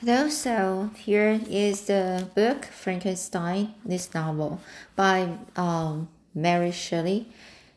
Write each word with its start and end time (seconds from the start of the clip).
Hello, 0.00 0.28
so 0.28 0.90
here 0.94 1.40
is 1.48 1.86
the 1.86 2.28
book 2.34 2.66
Frankenstein, 2.66 3.72
this 3.82 4.12
novel 4.12 4.60
by 4.94 5.38
um, 5.56 6.10
Mary 6.34 6.70
Shelley. 6.70 7.28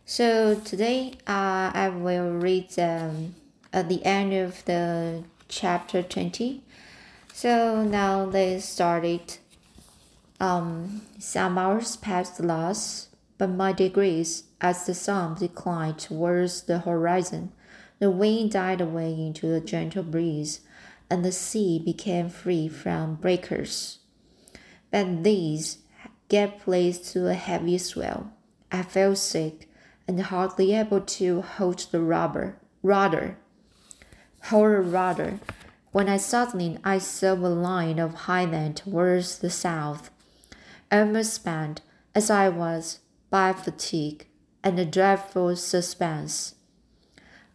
So 0.06 0.56
today 0.56 1.14
uh, 1.26 1.72
I 1.74 1.88
will 1.88 2.32
read 2.34 2.78
um, 2.78 3.36
at 3.72 3.88
the 3.88 4.04
end 4.04 4.34
of 4.34 4.66
the 4.66 5.24
chapter 5.48 6.04
20. 6.04 6.62
So 7.32 7.84
now 7.84 8.26
they 8.26 8.60
started. 8.60 9.38
Um, 10.42 11.04
some 11.20 11.58
hours 11.58 11.96
passed 11.96 12.42
last, 12.42 13.16
but 13.38 13.58
by 13.58 13.72
degrees, 13.72 14.44
as 14.60 14.86
the 14.86 14.94
sun 14.94 15.36
declined 15.36 16.00
towards 16.00 16.64
the 16.64 16.80
horizon, 16.80 17.54
the 18.00 18.12
wind 18.12 18.52
died 18.52 18.82
away 18.82 19.14
into 19.14 19.54
a 19.54 19.62
gentle 19.62 20.04
breeze 20.04 20.60
and 21.10 21.26
the 21.26 21.32
sea 21.32 21.80
became 21.80 22.30
free 22.30 22.68
from 22.68 23.16
breakers. 23.16 24.00
But 24.92 25.24
these 25.24 25.80
gave 26.28 26.60
place 26.60 27.12
to 27.14 27.28
a 27.28 27.34
heavy 27.34 27.78
swell. 27.78 28.34
I 28.72 28.84
felt 28.84 29.18
sick 29.18 29.70
and 30.08 30.22
hardly 30.22 30.74
able 30.74 31.02
to 31.02 31.42
hold 31.42 31.80
the 31.92 32.02
rubber 32.02 32.58
rudder. 32.82 33.38
A 34.52 34.58
rudder. 34.58 35.40
When 35.92 36.08
I 36.08 36.18
suddenly 36.18 36.78
I 36.84 37.00
saw 37.00 37.34
a 37.34 37.50
line 37.50 38.00
of 38.00 38.26
highland 38.26 38.78
towards 38.78 39.40
the 39.40 39.50
south. 39.50 40.12
Almost 40.92 41.34
spent, 41.34 41.82
as 42.16 42.30
I 42.30 42.50
was, 42.50 43.00
by 43.30 43.54
fatigue 43.54 44.28
and 44.64 44.80
a 44.80 44.86
dreadful 44.86 45.56
suspense. 45.56 46.56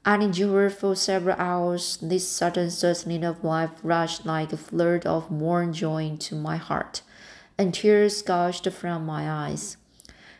I 0.07 0.17
endured 0.17 0.75
for 0.75 0.95
several 0.95 1.37
hours 1.39 1.97
this 2.03 2.29
sudden 2.29 2.71
certainty 2.71 3.25
of 3.25 3.43
life 3.43 3.71
rushed 3.83 4.27
like 4.27 4.53
a 4.53 4.59
flood 4.59 5.07
of 5.07 5.31
warm 5.31 5.73
joy 5.73 6.05
into 6.05 6.35
my 6.35 6.59
heart, 6.59 7.01
and 7.57 7.73
tears 7.73 8.21
gushed 8.21 8.69
from 8.71 9.07
my 9.07 9.31
eyes. 9.31 9.79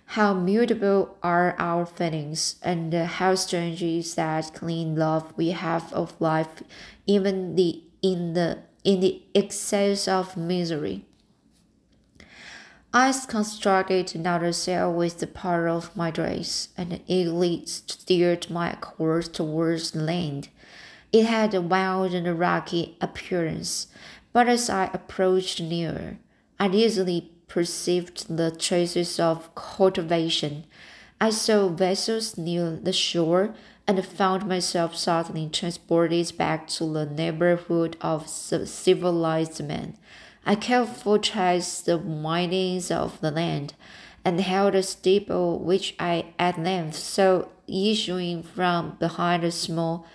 How 0.05 0.35
mutable 0.35 1.17
are 1.23 1.57
our 1.59 1.87
feelings, 1.87 2.57
and 2.63 2.93
how 2.93 3.37
strange 3.37 3.83
is 3.83 4.17
that 4.17 4.53
clean 4.53 4.97
love 4.97 5.33
we 5.35 5.53
have 5.53 5.91
of 5.95 6.21
life, 6.21 6.63
even 7.07 7.57
the 7.57 7.83
in 8.03 8.35
the 8.35 8.59
in 8.85 9.01
the 9.01 9.23
excess 9.35 10.07
of 10.07 10.37
misery. 10.37 11.07
I 12.97 13.13
constructed 13.27 14.15
another 14.15 14.53
sail 14.53 14.93
with 14.93 15.19
the 15.19 15.27
part 15.27 15.69
of 15.69 15.97
my 15.97 16.13
dress, 16.13 16.69
and 16.77 17.01
eagerly 17.09 17.65
steered 17.67 18.49
my 18.49 18.77
course 18.77 19.27
towards 19.27 19.97
land. 19.97 20.49
It 21.13 21.27
had 21.27 21.55
a 21.55 21.61
wild 21.61 22.15
and 22.15 22.39
rocky 22.39 22.97
appearance, 23.01 23.89
but 24.33 24.49
as 24.49 24.71
I 24.71 24.91
approached 24.95 25.61
nearer, 25.61 26.19
I 26.61 26.69
easily 26.69 27.33
perceived 27.49 28.37
the 28.37 28.53
traces 28.53 29.19
of 29.19 29.53
cultivation. 29.57 30.65
I 31.21 31.31
saw 31.31 31.67
vessels 31.71 32.39
near 32.39 32.77
the 32.77 32.93
shore 32.93 33.57
and 33.89 34.07
found 34.07 34.47
myself 34.47 34.95
suddenly 34.95 35.49
transported 35.49 36.39
back 36.39 36.69
to 36.69 36.85
the 36.93 37.07
neighborhood 37.07 37.97
of 38.01 38.29
civilized 38.29 39.65
men. 39.65 39.99
I 40.47 40.55
carefully 40.57 41.21
traced 41.21 41.87
the 41.87 41.97
windings 41.97 42.91
of 42.91 43.21
the 43.21 43.31
land, 43.31 43.75
and 44.25 44.41
held 44.41 44.75
a 44.75 44.83
steeple 44.83 45.59
which 45.59 45.95
I 45.99 46.33
at 46.39 46.59
length 46.59 46.97
saw 46.97 47.45
issuing 47.67 48.43
from 48.43 48.97
behind 48.99 49.45
a 49.45 49.51
small 49.51 50.07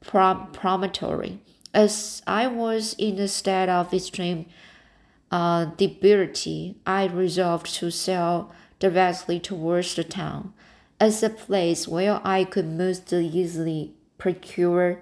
prom 0.00 0.50
promontory. 0.52 1.40
As 1.74 2.22
I 2.26 2.46
was 2.46 2.94
in 2.94 3.18
a 3.18 3.28
state 3.28 3.68
of 3.68 3.92
extreme 3.92 4.46
uh, 5.30 5.66
debility, 5.76 6.76
I 6.86 7.06
resolved 7.06 7.74
to 7.76 7.90
sail 7.90 8.52
directly 8.78 9.40
towards 9.40 9.94
the 9.94 10.04
town, 10.04 10.52
as 10.98 11.22
a 11.22 11.30
place 11.30 11.86
where 11.86 12.20
I 12.24 12.44
could 12.44 12.66
most 12.66 13.12
easily 13.12 13.94
procure 14.18 15.00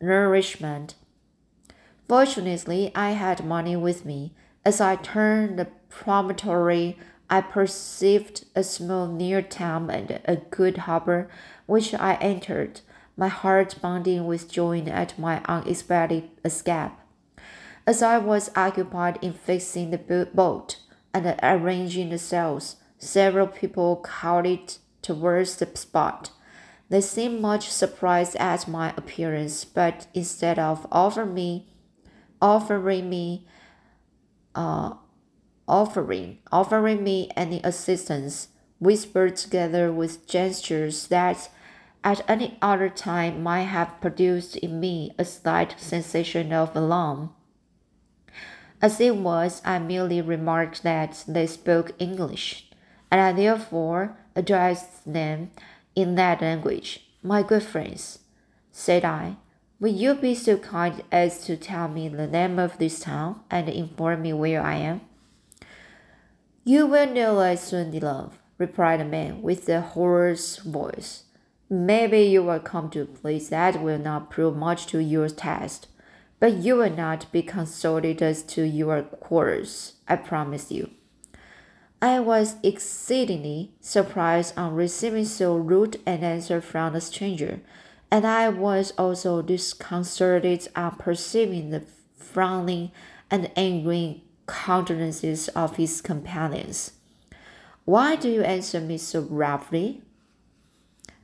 nourishment 0.00 0.94
Fortunately, 2.08 2.90
I 2.94 3.10
had 3.10 3.44
money 3.44 3.76
with 3.76 4.06
me. 4.06 4.32
As 4.64 4.80
I 4.80 4.96
turned 4.96 5.58
the 5.58 5.68
promontory, 5.90 6.98
I 7.28 7.42
perceived 7.42 8.46
a 8.56 8.62
small 8.62 9.06
near 9.06 9.42
town 9.42 9.90
and 9.90 10.18
a 10.24 10.36
good 10.36 10.78
harbor, 10.78 11.28
which 11.66 11.92
I 11.92 12.14
entered, 12.14 12.80
my 13.14 13.28
heart 13.28 13.76
bounding 13.82 14.26
with 14.26 14.50
joy 14.50 14.80
at 14.86 15.18
my 15.18 15.42
unexpected 15.44 16.30
escape. 16.44 16.92
As 17.86 18.02
I 18.02 18.16
was 18.16 18.50
occupied 18.56 19.18
in 19.20 19.34
fixing 19.34 19.90
the 19.90 20.28
boat 20.34 20.78
and 21.12 21.38
arranging 21.42 22.08
the 22.08 22.18
sails, 22.18 22.76
several 22.98 23.46
people 23.46 23.96
crowded 23.96 24.76
towards 25.02 25.56
the 25.56 25.68
spot. 25.76 26.30
They 26.88 27.02
seemed 27.02 27.42
much 27.42 27.70
surprised 27.70 28.36
at 28.36 28.66
my 28.66 28.94
appearance, 28.96 29.66
but 29.66 30.06
instead 30.14 30.58
of 30.58 30.86
offering 30.90 31.34
me 31.34 31.66
offering 32.40 33.10
me 33.10 33.46
uh, 34.54 34.94
offering 35.66 36.38
offering 36.50 37.04
me 37.04 37.30
any 37.36 37.60
assistance, 37.62 38.48
whispered 38.78 39.36
together 39.36 39.92
with 39.92 40.26
gestures 40.26 41.08
that 41.08 41.50
at 42.02 42.28
any 42.28 42.56
other 42.62 42.88
time 42.88 43.42
might 43.42 43.62
have 43.62 44.00
produced 44.00 44.56
in 44.56 44.80
me 44.80 45.12
a 45.18 45.24
slight 45.24 45.74
sensation 45.78 46.52
of 46.52 46.74
alarm. 46.74 47.30
As 48.80 49.00
it 49.00 49.16
was, 49.16 49.60
I 49.64 49.78
merely 49.80 50.20
remarked 50.20 50.82
that 50.84 51.24
they 51.26 51.46
spoke 51.46 51.92
English, 51.98 52.70
and 53.10 53.20
I 53.20 53.32
therefore 53.32 54.16
addressed 54.36 55.12
them 55.12 55.50
in 55.94 56.14
that 56.14 56.40
language. 56.40 57.10
My 57.22 57.42
good 57.42 57.64
friends, 57.64 58.20
said 58.70 59.04
I, 59.04 59.36
Will 59.80 59.92
you 59.92 60.14
be 60.14 60.34
so 60.34 60.56
kind 60.56 61.04
as 61.12 61.44
to 61.44 61.56
tell 61.56 61.86
me 61.86 62.08
the 62.08 62.26
name 62.26 62.58
of 62.58 62.78
this 62.78 62.98
town 62.98 63.42
and 63.48 63.68
inform 63.68 64.22
me 64.22 64.32
where 64.32 64.60
I 64.60 64.74
am? 64.74 65.02
You 66.64 66.84
will 66.86 67.06
know 67.06 67.38
as 67.38 67.62
soon, 67.62 67.96
love, 68.00 68.40
replied 68.58 68.98
the 68.98 69.04
man 69.04 69.40
with 69.40 69.68
a 69.68 69.80
hoarse 69.80 70.56
voice. 70.56 71.24
Maybe 71.70 72.22
you 72.22 72.42
will 72.42 72.58
come 72.58 72.90
to 72.90 73.02
a 73.02 73.06
place 73.06 73.50
that 73.50 73.80
will 73.80 74.00
not 74.00 74.30
prove 74.30 74.56
much 74.56 74.86
to 74.88 74.98
your 74.98 75.28
taste, 75.28 75.86
but 76.40 76.54
you 76.54 76.74
will 76.74 76.90
not 76.90 77.30
be 77.30 77.42
consulted 77.42 78.20
as 78.20 78.42
to 78.54 78.64
your 78.64 79.02
quarters, 79.02 79.92
I 80.08 80.16
promise 80.16 80.72
you. 80.72 80.90
I 82.02 82.18
was 82.18 82.56
exceedingly 82.64 83.74
surprised 83.80 84.58
on 84.58 84.74
receiving 84.74 85.24
so 85.24 85.56
rude 85.56 86.00
an 86.04 86.24
answer 86.24 86.60
from 86.60 86.94
the 86.94 87.00
stranger 87.00 87.60
and 88.10 88.26
I 88.26 88.48
was 88.48 88.92
also 88.92 89.42
disconcerted 89.42 90.68
on 90.74 90.96
perceiving 90.96 91.70
the 91.70 91.82
frowning 92.16 92.90
and 93.30 93.50
angry 93.54 94.24
countenances 94.46 95.48
of 95.48 95.76
his 95.76 96.00
companions. 96.00 96.92
Why 97.84 98.16
do 98.16 98.30
you 98.30 98.42
answer 98.42 98.80
me 98.80 98.98
so 98.98 99.20
roughly? 99.20 100.02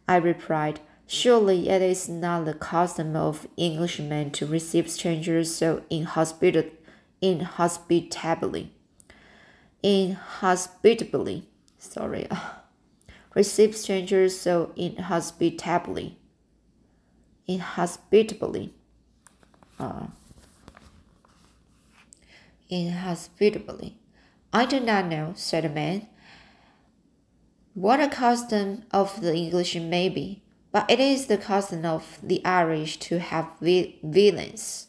I 0.07 0.17
replied, 0.17 0.81
Surely 1.07 1.69
it 1.69 1.83
is 1.83 2.09
not 2.09 2.45
the 2.45 2.55
custom 2.55 3.15
of 3.15 3.47
Englishmen 3.59 4.31
to 4.33 4.47
receive 4.47 4.91
strangers 4.91 5.55
so 5.55 5.83
inhospit- 5.91 6.73
inhospitably. 7.21 8.73
Inhospitably, 9.83 11.49
sorry, 11.79 12.27
receive 13.35 13.77
strangers 13.77 14.39
so 14.39 14.73
inhospitably 14.77 16.19
inhospitably. 17.47 18.73
Uh, 19.79 20.07
inhospitably. 22.69 23.99
I 24.53 24.67
do 24.67 24.81
not 24.81 25.07
know, 25.07 25.33
said 25.37 25.65
the 25.65 25.69
man, 25.69 26.07
what 27.75 28.01
a 28.01 28.09
custom 28.09 28.85
of 28.93 29.21
the 29.21 29.35
English 29.35 29.75
may 29.75 30.09
be, 30.09 30.43
but 30.71 30.89
it 30.89 31.01
is 31.01 31.27
the 31.27 31.39
custom 31.39 31.85
of 31.85 32.19
the 32.23 32.45
Irish 32.45 32.99
to 32.99 33.19
have 33.19 33.51
villains. 33.61 34.89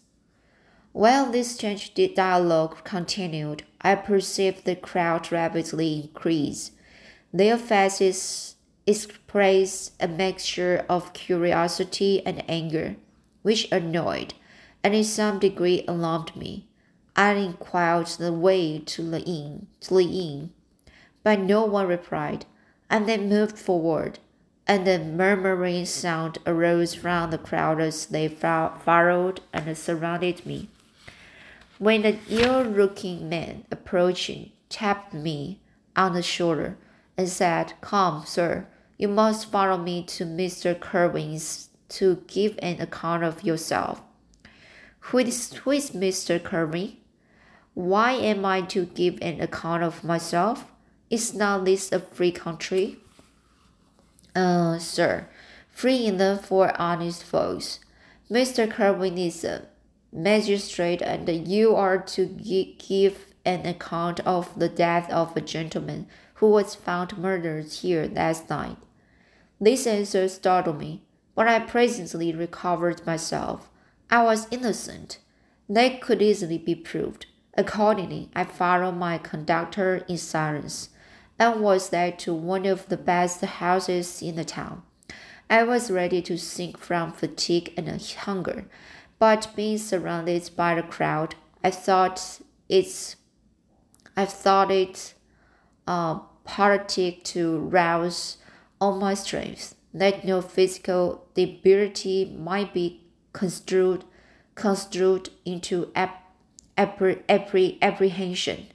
While 0.91 1.31
this 1.31 1.55
strange 1.55 1.93
dialogue 1.93 2.83
continued, 2.83 3.63
I 3.81 3.95
perceived 3.95 4.65
the 4.65 4.75
crowd 4.75 5.31
rapidly 5.31 6.01
increase. 6.03 6.71
Their 7.33 7.57
faces 7.57 8.54
expressed 8.87 9.93
a 9.99 10.07
mixture 10.07 10.85
of 10.87 11.13
curiosity 11.13 12.25
and 12.25 12.43
anger, 12.49 12.95
which 13.41 13.71
annoyed 13.71 14.33
and 14.83 14.93
in 14.93 15.03
some 15.03 15.39
degree 15.39 15.83
alarmed 15.87 16.35
me. 16.35 16.67
I 17.15 17.31
inquired 17.31 18.07
the 18.07 18.31
way 18.31 18.77
to 18.79 19.01
the 19.01 19.21
inn, 19.21 19.67
to 19.81 19.95
the 19.95 20.03
inn, 20.03 20.51
but 21.23 21.39
no 21.39 21.65
one 21.65 21.87
replied, 21.87 22.45
and 22.89 23.07
they 23.07 23.17
moved 23.17 23.57
forward, 23.57 24.19
and 24.67 24.87
a 24.87 24.99
murmuring 24.99 25.85
sound 25.85 26.37
arose 26.45 26.93
from 26.93 27.31
the 27.31 27.37
crowd 27.39 27.81
as 27.81 28.05
they 28.07 28.27
followed 28.27 29.41
and 29.51 29.75
surrounded 29.77 30.45
me. 30.45 30.69
when 31.77 32.03
the 32.03 32.17
ill-looking 32.29 33.27
man 33.27 33.65
approaching 33.71 34.51
tapped 34.69 35.13
me 35.13 35.59
on 35.95 36.13
the 36.13 36.21
shoulder 36.21 36.77
and 37.17 37.27
said, 37.27 37.73
Come, 37.81 38.23
sir, 38.25 38.67
you 38.97 39.07
must 39.07 39.51
follow 39.51 39.77
me 39.77 40.03
to 40.03 40.25
Mr. 40.25 40.77
Kirwin's 40.77 41.69
to 41.89 42.23
give 42.27 42.57
an 42.61 42.81
account 42.81 43.23
of 43.23 43.43
yourself. 43.43 44.01
Who 44.99 45.19
is, 45.19 45.53
who 45.53 45.71
is 45.71 45.91
Mr. 45.91 46.39
Kirwin? 46.39 46.95
Why 47.73 48.13
am 48.13 48.45
I 48.45 48.61
to 48.61 48.85
give 48.85 49.19
an 49.21 49.41
account 49.41 49.83
of 49.83 50.03
myself? 50.03 50.71
Is 51.09 51.33
not 51.33 51.65
this 51.65 51.91
a 51.91 51.99
free 51.99 52.31
country? 52.31 52.97
Uh, 54.35 54.79
sir, 54.79 55.27
free 55.69 56.05
enough 56.05 56.45
for 56.45 56.79
honest 56.81 57.23
folks. 57.23 57.79
Mr. 58.31 58.67
Kirwin 58.67 59.17
is 59.17 59.43
a 59.43 59.67
magistrate, 60.11 61.01
and 61.01 61.29
you 61.47 61.75
are 61.75 61.99
to 61.99 62.25
give 62.25 63.27
an 63.45 63.65
account 63.65 64.19
of 64.21 64.57
the 64.57 64.69
death 64.69 65.09
of 65.11 65.37
a 65.37 65.41
gentleman 65.41 66.07
who 66.35 66.49
was 66.49 66.75
found 66.75 67.17
murdered 67.17 67.65
here 67.65 68.09
last 68.11 68.49
night. 68.49 68.77
This 69.59 69.87
answer 69.87 70.27
startled 70.27 70.79
me, 70.79 71.03
but 71.35 71.47
I 71.47 71.59
presently 71.59 72.33
recovered 72.33 73.05
myself. 73.05 73.69
I 74.09 74.23
was 74.23 74.47
innocent. 74.51 75.19
That 75.69 76.01
could 76.01 76.21
easily 76.21 76.57
be 76.57 76.75
proved. 76.75 77.25
Accordingly, 77.57 78.29
I 78.35 78.43
followed 78.43 78.97
my 78.97 79.17
conductor 79.17 80.03
in 80.07 80.17
silence 80.17 80.89
and 81.39 81.61
was 81.61 81.91
led 81.91 82.19
to 82.19 82.33
one 82.33 82.65
of 82.65 82.87
the 82.89 82.97
best 82.97 83.41
houses 83.41 84.21
in 84.21 84.35
the 84.35 84.45
town. 84.45 84.83
I 85.49 85.63
was 85.63 85.91
ready 85.91 86.21
to 86.23 86.37
sink 86.37 86.77
from 86.77 87.13
fatigue 87.13 87.73
and 87.77 87.89
hunger, 88.01 88.65
but 89.19 89.53
being 89.55 89.77
surrounded 89.77 90.49
by 90.55 90.75
the 90.75 90.83
crowd, 90.83 91.35
I 91.63 91.71
thought 91.71 92.41
it's 92.67 93.15
I 94.17 94.25
thought 94.25 94.71
it 94.71 95.13
uh, 95.87 96.19
politic 96.43 97.23
to 97.23 97.59
rouse 97.59 98.37
all 98.79 98.97
my 98.97 99.13
strength, 99.13 99.75
that 99.93 100.25
no 100.25 100.41
physical 100.41 101.25
debility 101.33 102.25
might 102.37 102.73
be 102.73 103.01
construed 103.33 104.05
construed 104.55 105.29
into 105.43 105.91
ap- 105.93 106.31
apprehension 106.77 108.67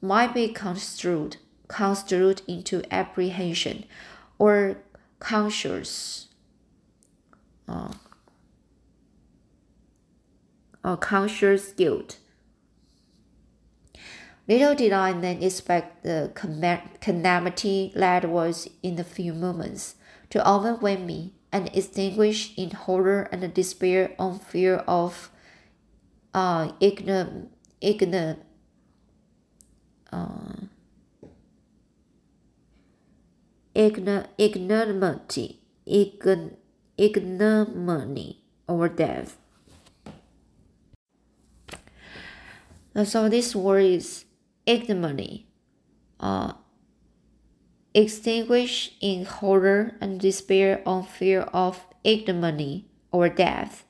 might 0.00 0.32
be 0.32 0.48
construed 0.48 1.36
construed 1.68 2.42
into 2.46 2.82
apprehension 2.92 3.84
or 4.38 4.76
conscious 5.18 6.28
uh, 7.68 7.92
or 10.84 10.96
conscious 10.96 11.72
guilt. 11.72 12.18
Little 14.52 14.74
did 14.74 14.92
I 14.92 15.14
then 15.14 15.42
expect 15.42 16.02
the 16.02 16.30
calamity 16.34 17.90
that 17.96 18.28
was 18.28 18.68
in 18.82 18.98
a 19.00 19.04
few 19.04 19.32
moments 19.32 19.94
to 20.28 20.46
overwhelm 20.46 21.06
me 21.06 21.32
and 21.50 21.70
extinguish 21.72 22.52
in 22.58 22.72
horror 22.72 23.30
and 23.32 23.54
despair 23.54 24.14
on 24.18 24.38
fear 24.40 24.84
of 24.86 25.30
uh, 26.34 26.72
ignorant, 26.80 27.50
ignorant, 27.80 28.40
uh, 30.12 30.68
ignominy, 33.74 34.26
ignominy 36.98 38.44
or 38.68 38.88
death. 38.90 39.38
so 43.04 43.30
this 43.30 43.56
word 43.56 43.84
is 43.84 44.26
ignominy. 44.66 45.46
Uh, 46.20 46.52
extinguish 47.94 48.92
in 49.00 49.24
horror 49.24 49.94
and 50.00 50.20
despair 50.20 50.82
on 50.86 51.04
fear 51.04 51.42
of 51.52 51.84
ignominy 52.04 52.86
or 53.10 53.28
death. 53.28 53.84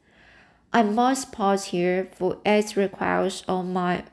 I 0.72 0.82
must 0.82 1.32
pause 1.32 1.66
here, 1.66 2.08
for 2.12 2.38
it 2.44 2.76
requires 2.76 3.44
all 3.46 3.62
my 3.62 4.04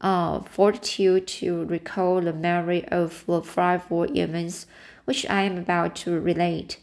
uh, 0.00 0.40
fortitude 0.42 1.26
to 1.26 1.64
recall 1.64 2.20
the 2.20 2.32
memory 2.32 2.84
of 2.88 3.24
the 3.26 3.42
frightful 3.42 4.04
events 4.16 4.66
which 5.04 5.26
I 5.28 5.42
am 5.42 5.58
about 5.58 5.96
to 5.96 6.20
relate 6.20 6.78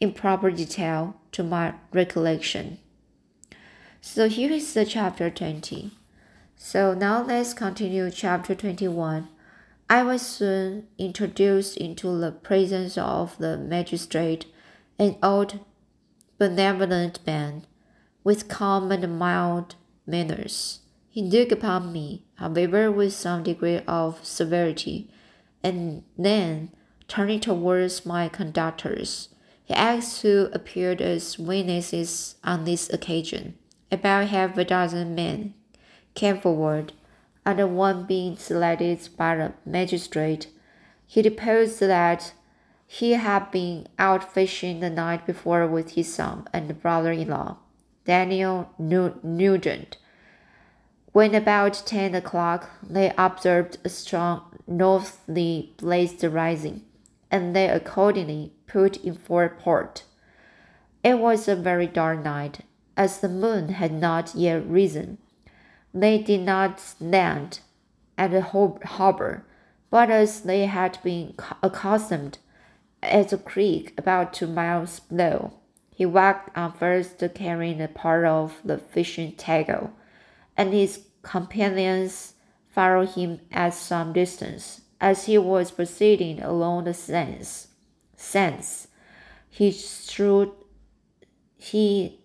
in 0.00 0.12
proper 0.12 0.50
detail 0.50 1.16
to 1.32 1.42
my 1.42 1.74
recollection. 1.92 2.78
So 4.00 4.28
here 4.28 4.52
is 4.52 4.74
the 4.74 4.84
chapter 4.84 5.30
20. 5.30 5.92
So 6.66 6.94
now 6.94 7.22
let's 7.22 7.52
continue 7.52 8.10
chapter 8.10 8.54
21. 8.54 9.28
I 9.90 10.02
was 10.02 10.22
soon 10.22 10.86
introduced 10.96 11.76
into 11.76 12.18
the 12.18 12.32
presence 12.32 12.96
of 12.96 13.36
the 13.36 13.58
magistrate, 13.58 14.46
an 14.98 15.18
old 15.22 15.60
benevolent 16.38 17.18
man, 17.26 17.66
with 18.24 18.48
calm 18.48 18.90
and 18.90 19.18
mild 19.18 19.74
manners. 20.06 20.80
He 21.10 21.20
looked 21.20 21.52
upon 21.52 21.92
me, 21.92 22.22
however, 22.36 22.90
with 22.90 23.12
some 23.12 23.42
degree 23.42 23.82
of 23.86 24.24
severity, 24.24 25.10
and 25.62 26.02
then, 26.16 26.70
turning 27.08 27.40
towards 27.40 28.06
my 28.06 28.30
conductors, 28.30 29.28
he 29.64 29.74
asked 29.74 30.22
who 30.22 30.48
appeared 30.54 31.02
as 31.02 31.38
witnesses 31.38 32.36
on 32.42 32.64
this 32.64 32.90
occasion. 32.90 33.58
About 33.92 34.28
half 34.28 34.56
a 34.56 34.64
dozen 34.64 35.14
men 35.14 35.52
came 36.14 36.40
forward 36.40 36.92
and 37.44 37.76
one 37.76 38.04
being 38.04 38.36
selected 38.36 39.08
by 39.16 39.36
the 39.36 39.52
magistrate, 39.66 40.48
he 41.06 41.22
deposed 41.22 41.80
that 41.80 42.32
he 42.86 43.12
had 43.12 43.50
been 43.50 43.86
out 43.98 44.32
fishing 44.32 44.80
the 44.80 44.90
night 44.90 45.26
before 45.26 45.66
with 45.66 45.90
his 45.90 46.14
son 46.14 46.46
and 46.52 46.80
brother-in-law, 46.80 47.56
Daniel 48.04 48.70
Nugent. 48.78 49.98
When 51.12 51.34
about 51.34 51.82
ten 51.86 52.14
o'clock, 52.14 52.70
they 52.82 53.12
observed 53.16 53.78
a 53.84 53.88
strong 53.88 54.58
northerly 54.66 55.74
blaze 55.76 56.24
rising, 56.24 56.82
and 57.30 57.54
they 57.54 57.68
accordingly 57.68 58.52
put 58.66 58.96
in 58.98 59.14
for 59.14 59.48
port. 59.48 60.04
It 61.02 61.18
was 61.18 61.46
a 61.46 61.56
very 61.56 61.86
dark 61.86 62.24
night, 62.24 62.60
as 62.96 63.20
the 63.20 63.28
moon 63.28 63.70
had 63.70 63.92
not 63.92 64.34
yet 64.34 64.66
risen 64.66 65.18
they 65.94 66.18
did 66.18 66.40
not 66.40 66.82
land 67.00 67.60
at 68.18 68.32
the 68.32 68.42
harbor, 68.42 69.46
but 69.90 70.10
as 70.10 70.40
they 70.40 70.66
had 70.66 70.98
been 71.04 71.34
accustomed 71.62 72.38
at 73.00 73.32
a 73.32 73.38
creek 73.38 73.94
about 73.96 74.32
two 74.32 74.48
miles 74.48 74.98
below, 75.00 75.52
he 75.94 76.04
walked 76.04 76.56
on 76.56 76.72
first 76.72 77.22
carrying 77.34 77.80
a 77.80 77.86
part 77.86 78.24
of 78.24 78.60
the 78.64 78.76
fishing 78.76 79.32
tackle, 79.32 79.92
and 80.56 80.72
his 80.72 81.04
companions 81.22 82.34
followed 82.68 83.10
him 83.10 83.40
at 83.52 83.74
some 83.74 84.12
distance. 84.12 84.80
As 85.00 85.26
he 85.26 85.38
was 85.38 85.70
proceeding 85.70 86.42
along 86.42 86.84
the 86.84 86.94
sands, 86.94 87.68
sands 88.16 88.88
he 89.50 89.70
he 91.56 92.20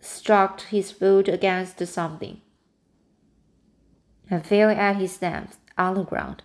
struck 0.00 0.60
his 0.62 0.90
foot 0.90 1.28
against 1.28 1.86
something 1.86 2.40
and 4.30 4.44
fell 4.44 4.70
at 4.70 4.96
his 4.96 5.16
depth 5.18 5.58
on 5.78 5.94
the 5.94 6.04
ground. 6.04 6.42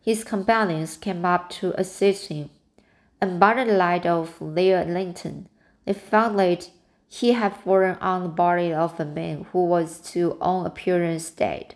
His 0.00 0.24
companions 0.24 0.96
came 0.96 1.24
up 1.24 1.50
to 1.50 1.78
assist 1.78 2.28
him, 2.28 2.50
and 3.20 3.38
by 3.38 3.62
the 3.62 3.72
light 3.72 4.06
of 4.06 4.36
their 4.40 4.84
lantern, 4.84 5.48
they 5.84 5.92
found 5.92 6.38
that 6.38 6.70
he 7.08 7.32
had 7.32 7.56
fallen 7.56 7.96
on 8.00 8.22
the 8.22 8.28
body 8.28 8.72
of 8.72 8.98
a 9.00 9.04
man 9.04 9.46
who 9.52 9.64
was 9.64 9.98
to 10.12 10.32
all 10.40 10.66
appearance 10.66 11.30
dead. 11.30 11.74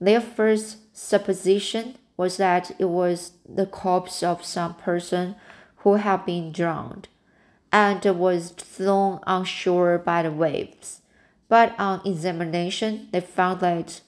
Their 0.00 0.20
first 0.20 0.96
supposition 0.96 1.96
was 2.16 2.36
that 2.36 2.72
it 2.78 2.88
was 2.88 3.32
the 3.48 3.66
corpse 3.66 4.22
of 4.22 4.44
some 4.44 4.74
person 4.74 5.36
who 5.78 5.94
had 5.94 6.26
been 6.26 6.52
drowned 6.52 7.08
and 7.72 8.04
was 8.18 8.50
thrown 8.50 9.20
on 9.26 9.44
shore 9.44 9.98
by 9.98 10.22
the 10.22 10.30
waves. 10.30 11.00
But 11.48 11.78
on 11.78 12.00
examination, 12.04 13.08
they 13.12 13.20
found 13.20 13.60
that 13.60 14.00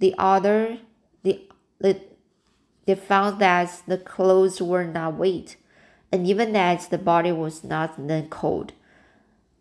the 0.00 0.14
other, 0.18 0.78
the, 1.22 1.40
the, 1.78 2.00
they 2.86 2.94
found 2.94 3.40
that 3.40 3.82
the 3.86 3.98
clothes 3.98 4.60
were 4.60 4.84
not 4.84 5.14
wet, 5.14 5.56
and 6.10 6.26
even 6.26 6.52
that 6.52 6.90
the 6.90 6.98
body 6.98 7.30
was 7.30 7.62
not 7.62 7.94
then 8.08 8.28
cold. 8.28 8.72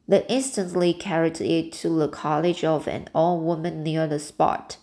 They 0.07 0.25
instantly 0.27 0.93
carried 0.93 1.39
it 1.39 1.71
to 1.73 1.89
the 1.89 2.07
cottage 2.07 2.63
of 2.63 2.87
an 2.87 3.09
old 3.13 3.43
woman 3.43 3.83
near 3.83 4.07
the 4.07 4.17
spot, 4.17 4.77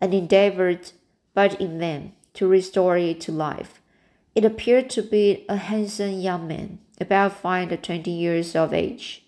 and 0.00 0.12
endeavored, 0.12 0.90
but 1.34 1.60
in 1.60 1.78
vain, 1.78 2.14
to 2.34 2.48
restore 2.48 2.96
it 2.96 3.20
to 3.20 3.32
life. 3.32 3.80
It 4.34 4.44
appeared 4.44 4.90
to 4.90 5.02
be 5.02 5.44
a 5.48 5.56
handsome 5.56 6.18
young 6.18 6.48
man, 6.48 6.80
about 7.00 7.34
five 7.34 7.68
to 7.68 7.76
twenty 7.76 8.10
years 8.10 8.56
of 8.56 8.72
age. 8.72 9.21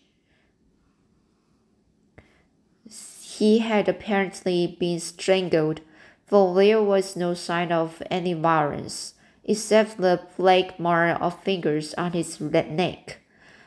He 3.39 3.59
had 3.59 3.89
apparently 3.89 4.77
been 4.79 5.01
strangled, 5.01 5.81
for 6.27 6.55
there 6.55 6.83
was 6.83 7.17
no 7.17 7.35
sign 7.35 7.73
of 7.73 8.03
any 8.11 8.33
violence, 8.33 9.15
except 9.45 9.99
the 9.99 10.21
black 10.37 10.79
mark 10.79 11.21
of 11.21 11.43
fingers 11.43 11.95
on 11.95 12.13
his 12.13 12.41
neck. 12.41 13.19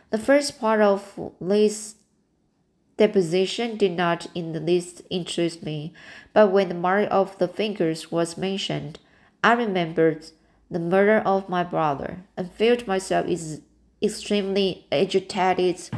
The 0.09 0.17
first 0.17 0.59
part 0.59 0.81
of 0.81 1.19
this 1.41 1.95
deposition 2.97 3.77
did 3.77 3.95
not 3.95 4.27
in 4.33 4.53
the 4.53 4.59
least 4.59 5.01
interest 5.09 5.63
me, 5.63 5.93
but 6.33 6.51
when 6.51 6.69
the 6.69 6.75
mark 6.75 7.07
of 7.11 7.37
the 7.37 7.47
fingers 7.47 8.11
was 8.11 8.37
mentioned, 8.37 8.99
I 9.43 9.53
remembered 9.53 10.25
the 10.71 10.79
murder 10.79 11.19
of 11.25 11.47
my 11.49 11.63
brother 11.63 12.23
and 12.35 12.51
felt 12.51 12.87
myself 12.87 13.27
is 13.27 13.61
extremely 14.01 14.85
agitated. 14.91 15.89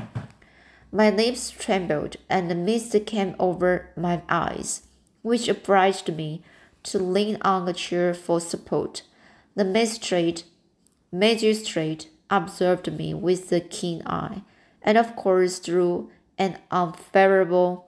My 0.91 1.11
lips 1.11 1.51
trembled, 1.51 2.15
and 2.29 2.49
the 2.49 2.55
mist 2.55 2.95
came 3.05 3.35
over 3.39 3.91
my 3.95 4.23
eyes, 4.27 4.87
which 5.21 5.47
obliged 5.47 6.15
me 6.15 6.41
to 6.83 6.97
lean 6.97 7.37
on 7.41 7.67
a 7.67 7.73
chair 7.73 8.13
for 8.15 8.39
support. 8.39 9.03
The 9.55 9.65
magistrate, 9.65 10.45
magistrate 11.11 12.09
observed 12.29 12.91
me 12.91 13.13
with 13.13 13.51
a 13.51 13.59
keen 13.59 14.01
eye, 14.07 14.41
and 14.81 14.97
of 14.97 15.15
course 15.15 15.59
drew 15.59 16.09
an 16.39 16.57
unfavorable 16.71 17.85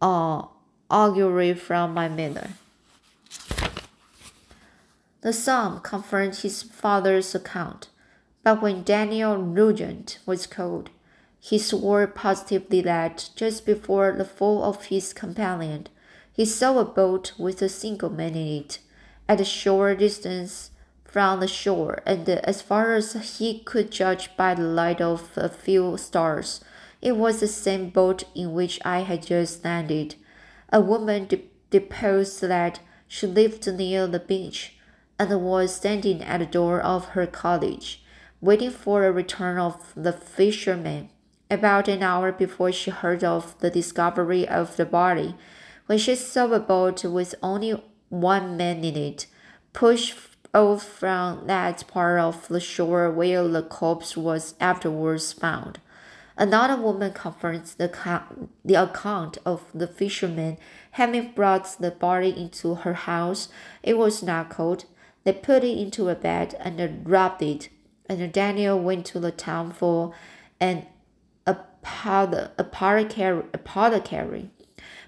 uh, 0.00 0.44
augury 0.90 1.52
from 1.52 1.92
my 1.92 2.08
manner. 2.08 2.50
The 5.20 5.32
son 5.34 5.80
confirmed 5.80 6.36
his 6.36 6.62
father's 6.62 7.34
account, 7.34 7.88
but 8.42 8.62
when 8.62 8.84
Daniel 8.84 9.36
Nugent 9.36 10.20
was 10.24 10.46
called, 10.46 10.90
he 11.40 11.58
swore 11.58 12.06
positively 12.06 12.80
that 12.80 13.30
just 13.36 13.64
before 13.64 14.12
the 14.12 14.24
fall 14.24 14.64
of 14.64 14.86
his 14.86 15.12
companion, 15.12 15.86
he 16.32 16.44
saw 16.44 16.78
a 16.78 16.84
boat 16.84 17.32
with 17.38 17.62
a 17.62 17.68
single 17.68 18.10
man 18.10 18.34
in 18.34 18.62
it, 18.62 18.78
at 19.28 19.40
a 19.40 19.44
short 19.44 19.98
distance 19.98 20.70
from 21.04 21.40
the 21.40 21.48
shore, 21.48 22.02
and 22.06 22.28
as 22.28 22.62
far 22.62 22.94
as 22.94 23.38
he 23.38 23.60
could 23.60 23.90
judge 23.90 24.36
by 24.36 24.54
the 24.54 24.62
light 24.62 25.00
of 25.00 25.30
a 25.36 25.48
few 25.48 25.96
stars, 25.96 26.60
it 27.00 27.16
was 27.16 27.40
the 27.40 27.48
same 27.48 27.90
boat 27.90 28.24
in 28.34 28.52
which 28.52 28.78
I 28.84 29.00
had 29.00 29.26
just 29.26 29.64
landed. 29.64 30.16
A 30.70 30.80
woman 30.80 31.26
de- 31.26 31.44
deposed 31.70 32.40
that 32.42 32.80
she 33.06 33.26
lived 33.26 33.66
near 33.66 34.06
the 34.06 34.20
beach 34.20 34.74
and 35.18 35.42
was 35.42 35.74
standing 35.74 36.22
at 36.22 36.38
the 36.40 36.46
door 36.46 36.80
of 36.80 37.10
her 37.10 37.26
cottage, 37.26 38.04
waiting 38.40 38.70
for 38.70 39.04
a 39.04 39.12
return 39.12 39.58
of 39.58 39.92
the 39.96 40.12
fisherman. 40.12 41.08
About 41.50 41.88
an 41.88 42.02
hour 42.02 42.30
before 42.30 42.72
she 42.72 42.90
heard 42.90 43.24
of 43.24 43.58
the 43.60 43.70
discovery 43.70 44.46
of 44.46 44.76
the 44.76 44.84
body, 44.84 45.34
when 45.86 45.98
she 45.98 46.14
saw 46.14 46.52
a 46.52 46.60
boat 46.60 47.04
with 47.04 47.34
only 47.42 47.82
one 48.10 48.56
man 48.56 48.84
in 48.84 48.96
it, 48.96 49.26
push 49.72 50.14
off 50.54 50.82
from 50.82 51.46
that 51.46 51.86
part 51.88 52.20
of 52.20 52.48
the 52.48 52.60
shore 52.60 53.10
where 53.10 53.46
the 53.48 53.62
corpse 53.62 54.16
was 54.16 54.54
afterwards 54.60 55.32
found. 55.32 55.80
Another 56.36 56.80
woman 56.80 57.12
confirms 57.12 57.74
the, 57.74 57.90
the 58.64 58.74
account 58.74 59.38
of 59.44 59.64
the 59.74 59.88
fisherman 59.88 60.56
having 60.92 61.32
brought 61.32 61.76
the 61.80 61.90
body 61.90 62.30
into 62.30 62.76
her 62.76 62.94
house. 62.94 63.48
It 63.82 63.98
was 63.98 64.22
not 64.22 64.50
cold. 64.50 64.84
They 65.24 65.32
put 65.32 65.64
it 65.64 65.78
into 65.78 66.08
a 66.08 66.14
bed 66.14 66.54
and 66.60 67.08
rubbed 67.08 67.42
it. 67.42 67.70
And 68.08 68.32
Daniel 68.32 68.78
went 68.78 69.06
to 69.06 69.18
the 69.18 69.32
town 69.32 69.72
for 69.72 70.14
an 70.60 70.86
apothecary, 71.82 73.44
apothecary, 73.52 74.50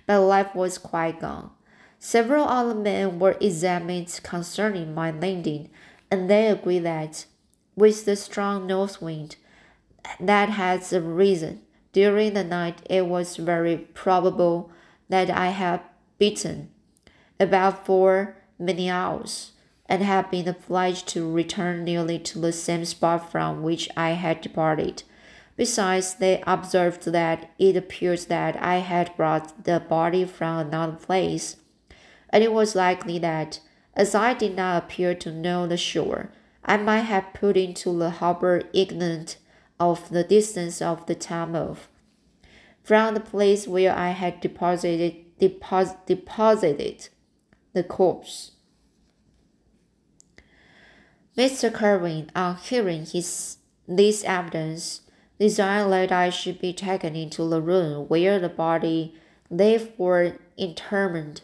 but 0.07 0.21
life 0.21 0.55
was 0.55 0.79
quite 0.79 1.21
gone. 1.21 1.51
Several 1.99 2.45
other 2.45 2.75
men 2.75 3.19
were 3.19 3.37
examined 3.41 4.21
concerning 4.23 4.95
my 4.95 5.11
landing, 5.11 5.69
and 6.11 6.31
they 6.31 6.47
agree 6.49 6.79
that, 6.79 7.27
with 7.77 8.05
the 8.05 8.17
strong 8.17 8.67
north 8.67 9.03
wind 9.03 9.37
that 10.19 10.49
has 10.51 10.93
arisen 10.93 11.63
during 11.93 12.35
the 12.35 12.45
night, 12.45 12.81
it 12.89 13.07
was 13.07 13.37
very 13.37 13.77
probable 13.77 14.71
that 15.09 15.29
I 15.31 15.49
had 15.49 15.81
beaten 16.19 16.71
about 17.39 17.85
four 17.85 18.37
many 18.59 18.89
hours 18.89 19.53
and 19.87 20.03
had 20.03 20.31
been 20.31 20.47
obliged 20.47 21.09
to 21.09 21.31
return 21.31 21.85
nearly 21.85 22.19
to 22.19 22.39
the 22.39 22.53
same 22.53 22.85
spot 22.85 23.31
from 23.31 23.63
which 23.63 23.89
I 23.97 24.11
had 24.11 24.41
departed. 24.41 25.03
Besides, 25.57 26.15
they 26.15 26.43
observed 26.47 27.05
that 27.07 27.51
it 27.59 27.77
appears 27.77 28.27
that 28.27 28.57
I 28.63 28.77
had 28.77 29.17
brought 29.17 29.65
the 29.65 29.81
body 29.81 30.25
from 30.25 30.59
another 30.59 30.97
place 30.97 31.57
and 32.31 32.43
it 32.43 32.53
was 32.53 32.75
likely 32.75 33.19
that, 33.19 33.61
as 33.95 34.15
I 34.15 34.35
did 34.35 34.57
not 34.57 34.85
appear 34.85 35.15
to 35.17 35.33
know 35.33 35.67
the 35.67 35.77
shore, 35.77 36.31
I 36.65 36.77
might 36.77 37.01
have 37.01 37.35
put 37.35 37.57
into 37.57 37.97
the 37.99 38.11
harbor 38.11 38.63
ignorant 38.73 39.37
of 39.79 40.09
the 40.11 40.25
distance 40.25 40.81
of 40.81 41.07
the 41.07 41.15
time 41.15 41.55
of 41.55 41.89
from 42.83 43.15
the 43.15 43.21
place 43.21 43.69
where 43.69 43.95
I 43.95 44.11
had 44.11 44.41
deposited 44.41 45.39
depos- 45.39 45.97
deposited 46.07 47.09
the 47.73 47.85
corpse. 47.85 48.53
Mr. 51.37 51.73
Kirwin, 51.73 52.31
on 52.35 52.57
hearing 52.57 53.07
his 53.07 53.59
this 53.87 54.25
evidence, 54.25 55.03
desired 55.41 55.91
that 55.91 56.13
I 56.13 56.29
should 56.29 56.61
be 56.61 56.75
taken 56.75 57.17
into 57.17 57.49
the 57.49 57.63
room 57.63 58.07
where 58.09 58.39
the 58.39 58.51
body 58.51 59.15
lay 59.49 59.79
for 59.79 60.37
interment 60.59 61.41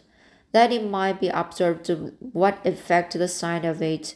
that 0.51 0.71
it 0.71 0.87
might 0.87 1.19
be 1.19 1.29
observed 1.29 1.91
what 2.31 2.65
effect 2.65 3.17
the 3.17 3.27
sight 3.27 3.65
of 3.65 3.81
it 3.81 4.15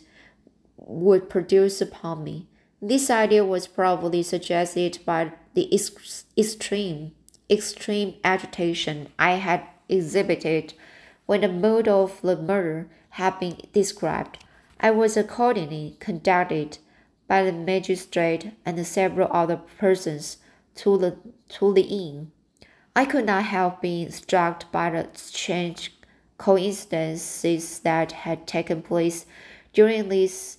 would 0.78 1.30
produce 1.30 1.82
upon 1.82 2.24
me. 2.24 2.48
This 2.82 3.10
idea 3.10 3.44
was 3.44 3.68
probably 3.68 4.24
suggested 4.24 5.00
by 5.06 5.34
the 5.56 5.72
ex- 5.74 6.26
extreme, 6.38 7.12
extreme 7.50 8.16
agitation 8.24 9.10
I 9.20 9.34
had 9.34 9.64
exhibited 9.90 10.74
when 11.26 11.42
the 11.42 11.50
mode 11.50 11.88
of 11.88 12.22
the 12.22 12.38
murder 12.38 12.88
had 13.12 13.40
been 13.40 13.58
described. 13.74 14.44
I 14.80 14.92
was 14.92 15.18
accordingly 15.18 15.98
conducted 16.00 16.78
by 17.32 17.44
the 17.44 17.54
magistrate 17.54 18.52
and 18.66 18.86
several 18.86 19.30
other 19.32 19.56
persons 19.56 20.40
to 20.76 20.98
the 20.98 21.16
to 21.48 21.74
the 21.74 21.84
inn. 21.84 22.30
I 22.94 23.06
could 23.06 23.26
not 23.26 23.46
help 23.46 23.82
being 23.82 24.12
struck 24.12 24.70
by 24.70 24.90
the 24.90 25.08
strange 25.14 25.94
coincidences 26.38 27.80
that 27.80 28.12
had 28.12 28.46
taken 28.46 28.82
place 28.82 29.26
during 29.72 30.10
this 30.10 30.58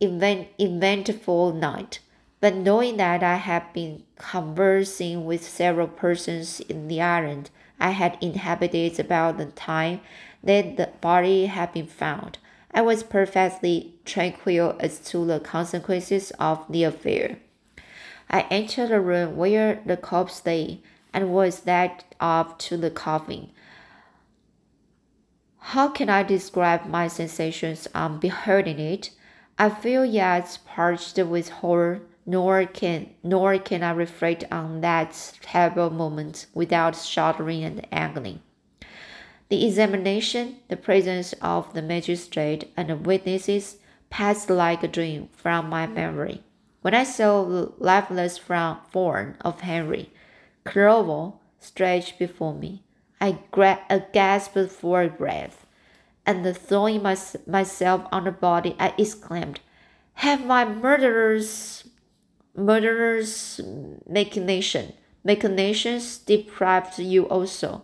event, 0.00 0.48
eventful 0.58 1.52
night. 1.52 2.00
But 2.40 2.56
knowing 2.56 2.96
that 2.96 3.22
I 3.22 3.36
had 3.36 3.72
been 3.72 4.02
conversing 4.16 5.24
with 5.24 5.48
several 5.48 5.86
persons 5.86 6.58
in 6.58 6.88
the 6.88 7.00
island 7.00 7.50
I 7.78 7.90
had 7.90 8.18
inhabited 8.20 8.98
about 8.98 9.38
the 9.38 9.46
time 9.46 10.00
that 10.42 10.78
the 10.78 10.90
body 11.00 11.46
had 11.46 11.72
been 11.72 11.86
found, 11.86 12.38
I 12.78 12.80
was 12.80 13.02
perfectly 13.02 13.94
tranquil 14.04 14.76
as 14.78 15.00
to 15.10 15.26
the 15.26 15.40
consequences 15.40 16.30
of 16.38 16.64
the 16.70 16.84
affair. 16.84 17.38
I 18.30 18.42
entered 18.52 18.90
the 18.90 19.00
room 19.00 19.36
where 19.36 19.82
the 19.84 19.96
corpse 19.96 20.46
lay 20.46 20.82
and 21.12 21.34
was 21.34 21.66
led 21.66 22.04
up 22.20 22.56
to 22.60 22.76
the 22.76 22.92
coffin. 22.92 23.50
How 25.58 25.88
can 25.88 26.08
I 26.08 26.22
describe 26.22 26.86
my 26.86 27.08
sensations 27.08 27.88
on 27.96 28.20
beholding 28.20 28.78
it? 28.78 29.10
I 29.58 29.70
feel 29.70 30.04
yet 30.04 30.60
parched 30.64 31.18
with 31.18 31.48
horror, 31.48 32.02
nor 32.24 32.64
can 32.64 33.10
nor 33.24 33.58
can 33.58 33.82
I 33.82 33.90
reflect 33.90 34.44
on 34.52 34.82
that 34.82 35.32
terrible 35.42 35.90
moment 35.90 36.46
without 36.54 36.94
shuddering 36.94 37.64
and 37.64 37.84
agony. 37.90 38.40
The 39.48 39.66
examination, 39.66 40.56
the 40.68 40.76
presence 40.76 41.32
of 41.40 41.72
the 41.72 41.80
magistrate 41.80 42.70
and 42.76 42.90
the 42.90 42.96
witnesses 42.96 43.78
passed 44.10 44.50
like 44.50 44.82
a 44.82 44.88
dream 44.88 45.28
from 45.32 45.70
my 45.70 45.86
memory. 45.86 46.42
When 46.82 46.94
I 46.94 47.04
saw 47.04 47.44
the 47.44 47.72
lifeless 47.78 48.36
form 48.36 49.34
of 49.40 49.60
Henry 49.62 50.10
Clerval 50.64 51.40
stretched 51.58 52.18
before 52.18 52.54
me, 52.54 52.82
I, 53.20 53.38
gasped 54.12 54.70
for 54.70 55.08
breath, 55.08 55.66
and 56.26 56.56
throwing 56.56 57.02
my, 57.02 57.16
myself 57.46 58.06
on 58.12 58.24
the 58.24 58.30
body, 58.30 58.76
I 58.78 58.92
exclaimed, 58.98 59.60
"Have 60.14 60.44
my 60.44 60.64
murderers, 60.66 61.88
murderers 62.54 63.60
machination, 64.06 64.92
machinations 65.24 66.18
deprived 66.18 66.98
you 66.98 67.24
also, 67.28 67.82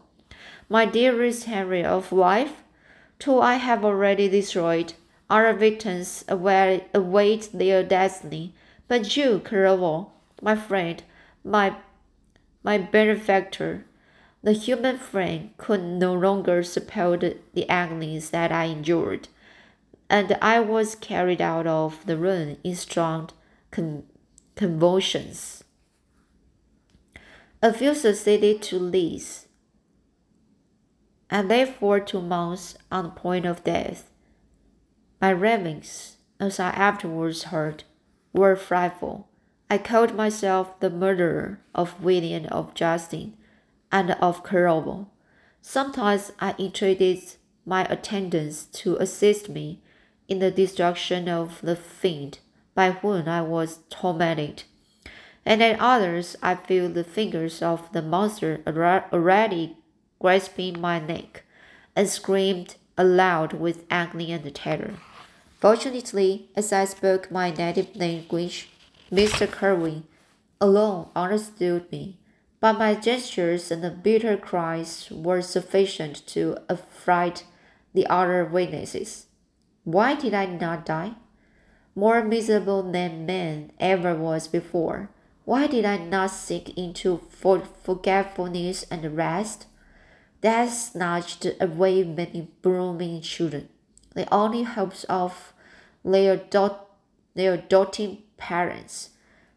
my 0.68 0.86
dearest 0.86 1.44
Henry 1.44 1.84
of 1.84 2.12
life? 2.12 2.62
Two 3.18 3.40
I 3.40 3.54
have 3.54 3.84
already 3.84 4.28
destroyed. 4.28 4.94
Our 5.30 5.52
victims 5.54 6.24
await, 6.28 6.84
await 6.92 7.50
their 7.52 7.82
destiny, 7.82 8.54
but 8.88 9.16
you, 9.16 9.40
Clerval, 9.40 10.12
my 10.42 10.56
friend, 10.56 11.02
my 11.42 11.76
my 12.62 12.78
benefactor." 12.78 13.84
The 14.42 14.52
human 14.52 14.98
frame 14.98 15.54
could 15.56 15.82
no 15.82 16.12
longer 16.12 16.62
support 16.62 17.24
the 17.54 17.66
agonies 17.66 18.28
that 18.28 18.52
I 18.52 18.64
endured, 18.64 19.28
and 20.10 20.36
I 20.42 20.60
was 20.60 20.94
carried 20.94 21.40
out 21.40 21.66
of 21.66 22.04
the 22.04 22.18
room 22.18 22.58
in 22.62 22.76
strong 22.76 23.30
con- 23.70 24.04
convulsions. 24.54 25.64
A 27.62 27.72
few 27.72 27.94
succeeded 27.94 28.60
to 28.64 28.78
leave, 28.78 29.43
and 31.34 31.48
lay 31.48 31.64
for 31.64 31.98
two 31.98 32.22
months 32.22 32.76
on 32.92 33.02
the 33.06 33.10
point 33.10 33.44
of 33.44 33.64
death. 33.64 34.08
My 35.20 35.30
ravings, 35.30 36.18
as 36.38 36.60
I 36.60 36.68
afterwards 36.68 37.44
heard, 37.44 37.82
were 38.32 38.54
frightful. 38.54 39.26
I 39.68 39.78
called 39.78 40.14
myself 40.14 40.78
the 40.78 40.90
murderer 40.90 41.58
of 41.74 42.00
William 42.00 42.46
of 42.52 42.72
Justin 42.74 43.36
and 43.90 44.12
of 44.12 44.44
Clerval. 44.44 45.10
Sometimes 45.60 46.30
I 46.38 46.54
entreated 46.56 47.34
my 47.66 47.84
attendants 47.86 48.66
to 48.66 48.94
assist 48.98 49.48
me 49.48 49.80
in 50.28 50.38
the 50.38 50.52
destruction 50.52 51.28
of 51.28 51.60
the 51.62 51.74
fiend 51.74 52.38
by 52.76 52.92
whom 52.92 53.28
I 53.28 53.42
was 53.42 53.80
tormented, 53.90 54.62
and 55.44 55.60
at 55.64 55.80
others 55.80 56.36
I 56.40 56.54
felt 56.54 56.94
the 56.94 57.02
fingers 57.02 57.60
of 57.60 57.90
the 57.92 58.02
monster 58.02 58.62
already 58.68 59.78
grasping 60.18 60.80
my 60.80 60.98
neck, 60.98 61.44
and 61.96 62.08
screamed 62.08 62.76
aloud 62.96 63.52
with 63.52 63.84
agony 63.90 64.32
and 64.32 64.54
terror. 64.54 64.94
Fortunately, 65.60 66.48
as 66.54 66.72
I 66.72 66.84
spoke 66.84 67.30
my 67.30 67.50
native 67.50 67.94
language, 67.96 68.68
Mr. 69.10 69.46
Kirwin 69.46 70.04
alone 70.60 71.08
understood 71.14 71.90
me 71.90 72.18
but 72.64 72.78
my 72.78 72.94
gestures 72.94 73.70
and 73.70 73.84
the 73.84 73.90
bitter 73.90 74.38
cries 74.38 75.10
were 75.10 75.42
sufficient 75.42 76.26
to 76.26 76.56
affright 76.70 77.44
the 77.92 78.06
other 78.06 78.42
witnesses. 78.42 79.26
Why 79.84 80.14
did 80.14 80.32
I 80.32 80.46
not 80.46 80.86
die? 80.86 81.12
More 81.94 82.24
miserable 82.24 82.82
than 82.82 83.26
man 83.26 83.70
ever 83.78 84.14
was 84.14 84.48
before. 84.48 85.10
Why 85.44 85.66
did 85.66 85.84
I 85.84 85.98
not 85.98 86.30
sink 86.30 86.74
into 86.78 87.20
forgetfulness 87.28 88.86
and 88.90 89.14
rest? 89.14 89.66
Death 90.44 90.74
snatched 90.92 91.46
away 91.58 92.04
many 92.04 92.48
blooming 92.60 93.22
children, 93.22 93.70
the 94.14 94.28
only 94.30 94.62
hopes 94.62 95.04
of 95.04 95.54
their, 96.04 96.36
dot, 96.36 96.90
their 97.34 97.56
doting 97.56 98.24
parents. 98.36 99.08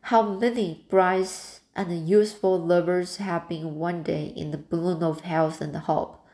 How 0.04 0.22
many 0.22 0.86
bright 0.90 1.60
and 1.76 2.08
useful 2.08 2.58
lovers 2.58 3.18
have 3.18 3.50
been 3.50 3.76
one 3.76 4.02
day 4.02 4.32
in 4.34 4.52
the 4.52 4.58
bloom 4.58 5.04
of 5.04 5.20
health 5.28 5.60
and 5.60 5.76
hope, 5.76 6.26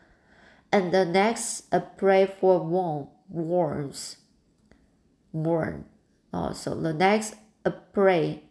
and 0.71 0.93
the 0.93 1.03
next 1.03 1.65
a 1.71 1.79
prey 1.79 2.27
for 2.27 2.59
worm, 2.59 3.07
worms. 3.27 4.17
Worm. 5.31 5.85
Also, 6.31 6.77
oh, 6.77 6.79
the 6.79 6.93
next 6.93 7.33
a 7.65 7.71
prey, 7.71 8.43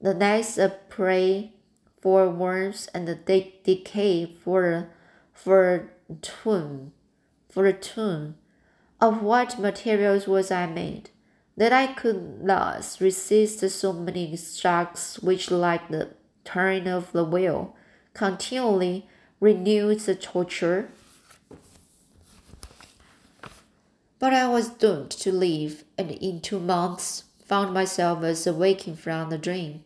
the 0.00 0.14
next 0.14 0.58
a 0.58 0.68
prey 0.88 1.54
for 2.00 2.30
worms 2.30 2.88
and 2.94 3.08
the 3.08 3.16
de- 3.16 3.60
decay 3.64 4.26
for 4.26 4.93
for 5.34 5.90
a 6.08 6.14
tomb, 6.22 6.92
for 7.50 7.66
a 7.66 7.72
tomb. 7.72 8.36
Of 9.00 9.22
what 9.22 9.58
materials 9.58 10.26
was 10.26 10.50
I 10.50 10.66
made? 10.66 11.10
that 11.56 11.72
I 11.72 11.86
could 11.86 12.46
thus 12.46 13.00
resist 13.00 13.68
so 13.70 13.92
many 13.92 14.36
shocks 14.36 15.18
which, 15.20 15.50
like 15.50 15.88
the 15.88 16.10
turning 16.44 16.88
of 16.88 17.12
the 17.12 17.24
wheel, 17.24 17.76
continually 18.12 19.06
renewed 19.40 20.00
the 20.00 20.14
torture. 20.14 20.90
But 24.18 24.32
I 24.32 24.48
was 24.48 24.68
doomed 24.68 25.10
to 25.10 25.32
live, 25.32 25.84
and 25.98 26.10
in 26.10 26.40
two 26.40 26.58
months 26.58 27.24
found 27.44 27.74
myself 27.74 28.24
as 28.24 28.46
awaking 28.46 28.96
from 28.96 29.30
the 29.30 29.38
dream, 29.38 29.84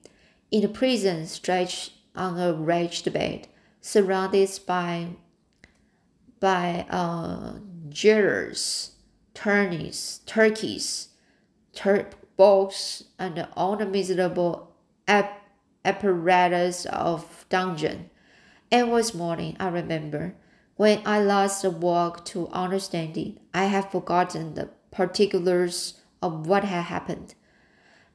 in 0.51 0.65
a 0.65 0.69
prison 0.69 1.27
stretched 1.27 1.93
on 2.15 2.39
a 2.39 2.53
wretched 2.53 3.13
bed, 3.13 3.49
surrounded 3.81 4.49
by 4.67 5.09
by 6.41 6.87
uh, 6.91 7.55
jailers, 7.89 8.93
turnies, 9.35 10.21
turkeys, 10.27 11.09
turp 11.75 12.13
box, 12.37 13.05
and 13.19 13.47
all 13.57 13.77
the 13.77 13.87
miserable 13.87 14.75
ap- 15.07 15.43
apparatus 15.85 16.87
of 16.87 17.47
dungeon. 17.49 18.11
It 18.71 18.89
was 18.89 19.15
morning, 19.15 19.57
I 19.59 19.69
remember. 19.69 20.35
When 20.77 21.03
I 21.05 21.21
last 21.21 21.65
awoke 21.65 22.25
to 22.27 22.49
understanding, 22.49 23.41
I 23.53 23.65
had 23.65 23.91
forgotten 23.91 24.55
the 24.55 24.69
particulars 24.91 26.01
of 26.23 26.47
what 26.47 26.65
had 26.65 26.85
happened, 26.85 27.35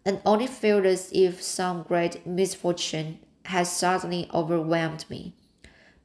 and 0.05 0.21
only 0.25 0.47
felt 0.47 0.85
as 0.85 1.09
if 1.13 1.41
some 1.41 1.83
great 1.83 2.25
misfortune 2.25 3.19
had 3.45 3.67
suddenly 3.67 4.29
overwhelmed 4.33 5.05
me. 5.09 5.35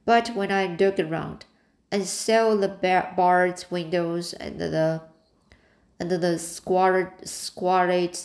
But 0.05 0.35
when 0.35 0.51
I 0.51 0.65
looked 0.65 0.99
around 0.99 1.45
and 1.91 2.05
saw 2.05 2.55
the 2.55 2.67
barred 2.67 3.65
windows 3.69 4.33
and 4.33 4.59
the 4.59 5.01
and 5.99 6.09
the 6.09 6.39
squalid, 6.39 7.09
squalid, 7.25 8.17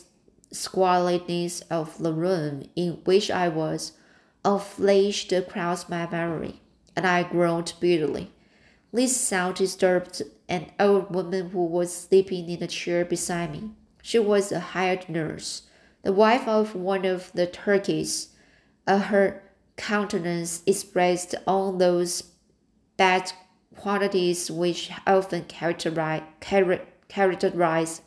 squalidness 0.52 1.62
of 1.70 1.98
the 1.98 2.12
room 2.12 2.62
in 2.76 3.00
which 3.04 3.30
I 3.30 3.48
was, 3.48 3.92
a 4.44 4.58
flash 4.58 5.30
across 5.32 5.88
my 5.88 6.08
memory, 6.08 6.60
and 6.94 7.06
I 7.06 7.24
groaned 7.24 7.72
bitterly. 7.80 8.30
This 8.92 9.20
sound 9.20 9.56
disturbed 9.56 10.22
an 10.48 10.70
old 10.78 11.12
woman 11.12 11.50
who 11.50 11.64
was 11.64 11.92
sleeping 11.92 12.48
in 12.48 12.62
a 12.62 12.68
chair 12.68 13.04
beside 13.04 13.50
me. 13.50 13.70
She 14.02 14.20
was 14.20 14.52
a 14.52 14.60
hired 14.60 15.08
nurse, 15.08 15.62
the 16.02 16.12
wife 16.12 16.46
of 16.46 16.76
one 16.76 17.04
of 17.04 17.32
the 17.32 17.46
turkeys. 17.48 18.28
Uh, 18.86 18.98
her 18.98 19.42
countenance 19.76 20.62
expressed 20.66 21.34
all 21.46 21.72
those 21.72 22.22
bad 22.96 23.32
qualities 23.76 24.50
which 24.50 24.90
often 25.06 25.44
characterize, 25.44 26.22
characterize 26.40 28.00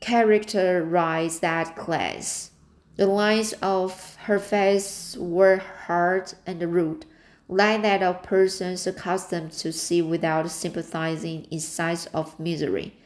characterize 0.00 1.40
that 1.40 1.76
class. 1.76 2.50
The 2.96 3.06
lines 3.06 3.54
of 3.62 4.16
her 4.24 4.38
face 4.38 5.16
were 5.18 5.62
hard 5.86 6.34
and 6.46 6.60
rude, 6.72 7.06
like 7.48 7.82
that 7.82 8.02
of 8.02 8.22
persons 8.22 8.86
accustomed 8.86 9.52
to 9.52 9.72
see 9.72 10.02
without 10.02 10.50
sympathizing 10.50 11.44
in 11.50 11.60
sights 11.60 12.06
of 12.06 12.38
misery. 12.38 12.96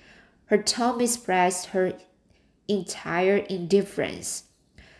Her 0.46 0.58
tone 0.58 1.00
expressed 1.00 1.66
her 1.66 1.94
entire 2.68 3.36
indifference. 3.36 4.44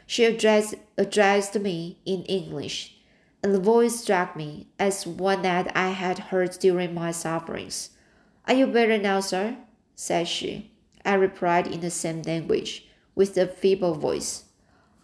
She 0.07 0.24
addressed, 0.24 0.74
addressed 0.98 1.59
me 1.59 1.98
in 2.04 2.22
English, 2.24 2.93
and 3.44 3.54
the 3.54 3.61
voice 3.61 4.00
struck 4.00 4.35
me 4.35 4.66
as 4.78 5.07
one 5.07 5.42
that 5.42 5.70
I 5.76 5.90
had 5.90 6.18
heard 6.30 6.52
during 6.52 6.94
my 6.94 7.11
sufferings. 7.11 7.90
Are 8.48 8.54
you 8.54 8.66
better 8.66 8.96
now, 8.96 9.20
sir? 9.20 9.59
said 9.94 10.28
she. 10.28 10.70
I 11.04 11.12
replied 11.12 11.66
in 11.66 11.80
the 11.80 11.90
same 11.90 12.22
language, 12.22 12.88
with 13.14 13.37
a 13.37 13.46
feeble 13.46 13.96
voice. 13.96 14.44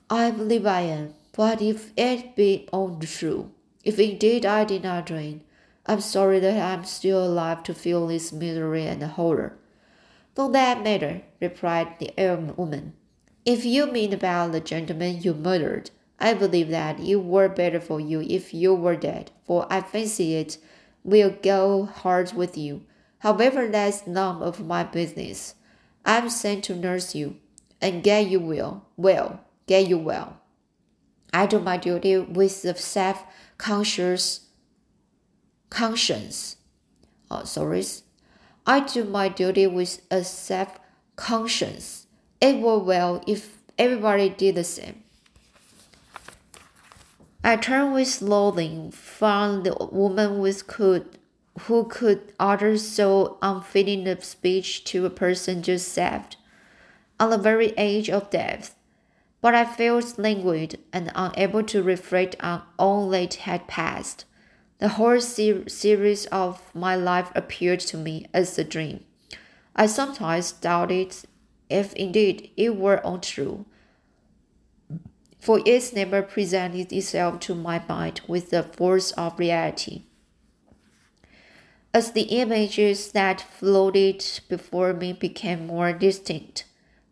I 0.09 0.31
believe 0.31 0.65
I 0.65 0.81
am, 0.81 1.13
but 1.37 1.61
if 1.61 1.93
it 1.99 2.35
be 2.35 2.67
all 2.73 2.99
true, 2.99 3.51
if 3.85 3.99
indeed 3.99 4.47
I 4.47 4.65
did 4.65 4.85
not 4.85 5.05
dream, 5.05 5.43
I'm 5.85 6.01
sorry 6.01 6.41
that 6.41 6.59
I'm 6.59 6.85
still 6.85 7.23
alive 7.23 7.63
to 7.65 7.75
feel 7.75 8.07
this 8.07 8.33
misery 8.33 8.87
and 8.87 9.03
horror. 9.03 9.59
For 10.35 10.51
that 10.53 10.83
matter, 10.83 11.21
replied 11.43 11.99
the 11.99 12.11
old 12.17 12.57
woman, 12.57 12.95
if 13.45 13.67
you 13.67 13.93
mean 13.93 14.15
about 14.15 14.53
the 14.53 14.61
gentleman 14.61 15.21
you 15.21 15.35
murdered, 15.35 15.91
I 16.21 16.35
believe 16.35 16.69
that 16.71 17.01
it 17.01 17.17
were 17.17 17.49
better 17.49 17.81
for 17.81 17.99
you 18.01 18.21
if 18.21 18.53
you 18.53 18.75
were 18.75 18.97
dead, 18.97 19.31
for 19.45 19.67
I 19.71 19.81
fancy 19.81 20.37
it 20.37 20.59
will 21.03 21.35
go 21.43 21.87
hard 21.87 22.33
with 22.35 22.59
you 22.59 22.83
However, 23.21 23.69
that's 23.69 24.07
none 24.07 24.43
of 24.43 24.67
my 24.67 24.83
business. 24.83 25.55
I'm 26.05 26.31
sent 26.31 26.65
to 26.65 26.75
nurse 26.75 27.15
you 27.15 27.37
and 27.81 28.03
get 28.03 28.29
you 28.29 28.41
well, 28.41 28.87
well, 28.97 29.41
get 29.67 29.89
you 29.89 29.99
well. 29.99 30.41
I 31.33 31.47
do 31.47 31.61
my 31.61 31.77
duty 31.77 32.17
with 32.19 32.63
the 32.63 32.75
self 32.75 33.25
conscious 33.59 34.49
conscience. 35.69 36.57
Oh, 37.31 37.45
sorry. 37.45 37.85
I 38.67 38.81
do 38.81 39.05
my 39.05 39.29
duty 39.29 39.67
with 39.67 40.01
a 40.11 40.25
self 40.25 40.81
conscience. 41.17 42.07
It 42.41 42.59
were 42.61 42.79
well 42.79 43.23
if 43.27 43.59
everybody 43.79 44.31
did 44.31 44.55
the 44.55 44.65
same. 44.65 45.00
I 47.45 47.57
turned 47.57 47.93
with 47.95 48.23
loathing 48.23 48.91
from 48.91 49.63
the 49.63 49.75
woman 49.93 50.39
with 50.41 50.67
could 50.67 51.19
who 51.63 51.85
could 51.85 52.33
utter 52.41 52.79
so 52.79 53.39
unfitting 53.43 54.07
a 54.09 54.21
speech 54.23 54.85
to 54.85 55.05
a 55.05 55.11
person 55.11 55.63
just 55.63 55.89
saved, 55.89 56.37
on 57.19 57.31
the 57.31 57.39
very 57.39 57.77
edge 57.77 58.09
of 58.09 58.31
death. 58.31 58.75
but 59.41 59.55
I 59.55 59.65
felt 59.65 60.19
languid 60.19 60.79
and 60.93 61.11
unable 61.15 61.63
to 61.65 61.83
reflect 61.83 62.37
on 62.41 62.63
all 62.79 63.09
that 63.11 63.35
had 63.35 63.67
passed. 63.69 64.25
The 64.79 64.89
whole 64.91 65.21
ser- 65.21 65.69
series 65.69 66.27
of 66.27 66.61
my 66.75 66.97
life 66.97 67.31
appeared 67.35 67.81
to 67.81 67.97
me 67.97 68.27
as 68.35 68.59
a 68.59 68.65
dream. 68.65 69.05
I 69.77 69.87
sometimes 69.87 70.53
doubted 70.53 71.17
if 71.71 71.93
indeed 71.95 72.51
it 72.57 72.77
were 72.77 73.01
untrue, 73.05 73.65
for 75.41 75.61
it 75.65 75.93
never 75.95 76.23
presented 76.23 76.93
itself 76.93 77.41
to 77.41 77.55
my 77.55 77.83
mind 77.89 78.21
with 78.29 78.51
the 78.51 78.63
force 78.63 79.11
of 79.13 79.39
reality. 79.39 80.03
As 81.93 82.13
the 82.13 82.23
images 82.23 83.11
that 83.13 83.41
floated 83.41 84.25
before 84.49 84.93
me 84.93 85.13
became 85.13 85.67
more 85.67 85.93
distinct, 85.93 86.65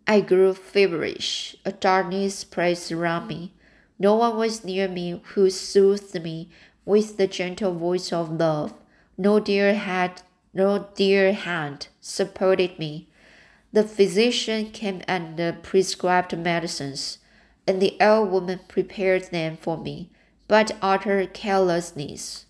I 0.06 0.20
grew 0.20 0.54
feverish. 0.54 1.56
A 1.64 1.72
darkness 1.72 2.44
pressed 2.44 2.92
around 2.92 3.26
me. 3.26 3.54
No 3.98 4.14
one 4.14 4.36
was 4.36 4.64
near 4.64 4.86
me 4.86 5.20
who 5.34 5.50
soothed 5.50 6.22
me 6.22 6.48
with 6.84 7.16
the 7.16 7.26
gentle 7.26 7.74
voice 7.74 8.12
of 8.12 8.30
love. 8.30 8.72
No 9.16 9.40
dear 9.40 9.74
hand, 9.74 10.22
no 10.54 10.88
dear 10.94 11.32
hand 11.32 11.88
supported 12.00 12.78
me. 12.78 13.08
The 13.72 13.82
physician 13.82 14.70
came 14.70 15.02
and 15.08 15.62
prescribed 15.62 16.38
medicines, 16.38 17.18
and 17.68 17.82
the 17.82 17.98
old 18.00 18.30
woman 18.30 18.58
prepared 18.66 19.24
them 19.24 19.58
for 19.58 19.76
me, 19.76 20.08
but 20.48 20.74
utter 20.80 21.26
carelessness 21.26 22.46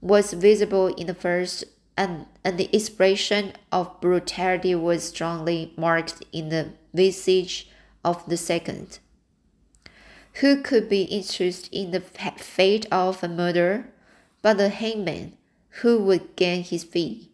was 0.00 0.32
visible 0.32 0.88
in 0.88 1.06
the 1.06 1.14
first 1.14 1.62
and, 1.96 2.26
and 2.44 2.58
the 2.58 2.68
expression 2.76 3.52
of 3.70 4.00
brutality 4.00 4.74
was 4.74 5.04
strongly 5.04 5.72
marked 5.76 6.24
in 6.32 6.48
the 6.48 6.72
visage 6.92 7.70
of 8.04 8.28
the 8.28 8.36
second. 8.36 8.98
Who 10.40 10.60
could 10.60 10.88
be 10.88 11.02
interested 11.02 11.72
in 11.72 11.92
the 11.92 12.00
fate 12.00 12.84
of 12.90 13.22
a 13.22 13.28
murderer 13.28 13.86
but 14.42 14.58
the 14.58 14.70
hangman 14.70 15.36
who 15.82 16.00
would 16.00 16.34
gain 16.34 16.64
his 16.64 16.82
fee? 16.82 17.30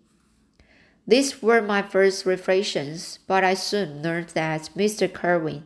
These 1.08 1.42
were 1.42 1.62
my 1.62 1.80
first 1.80 2.26
reflections, 2.26 3.18
but 3.26 3.42
I 3.42 3.54
soon 3.54 4.02
learned 4.02 4.28
that 4.30 4.68
Mr. 4.76 5.10
Kirwin 5.10 5.62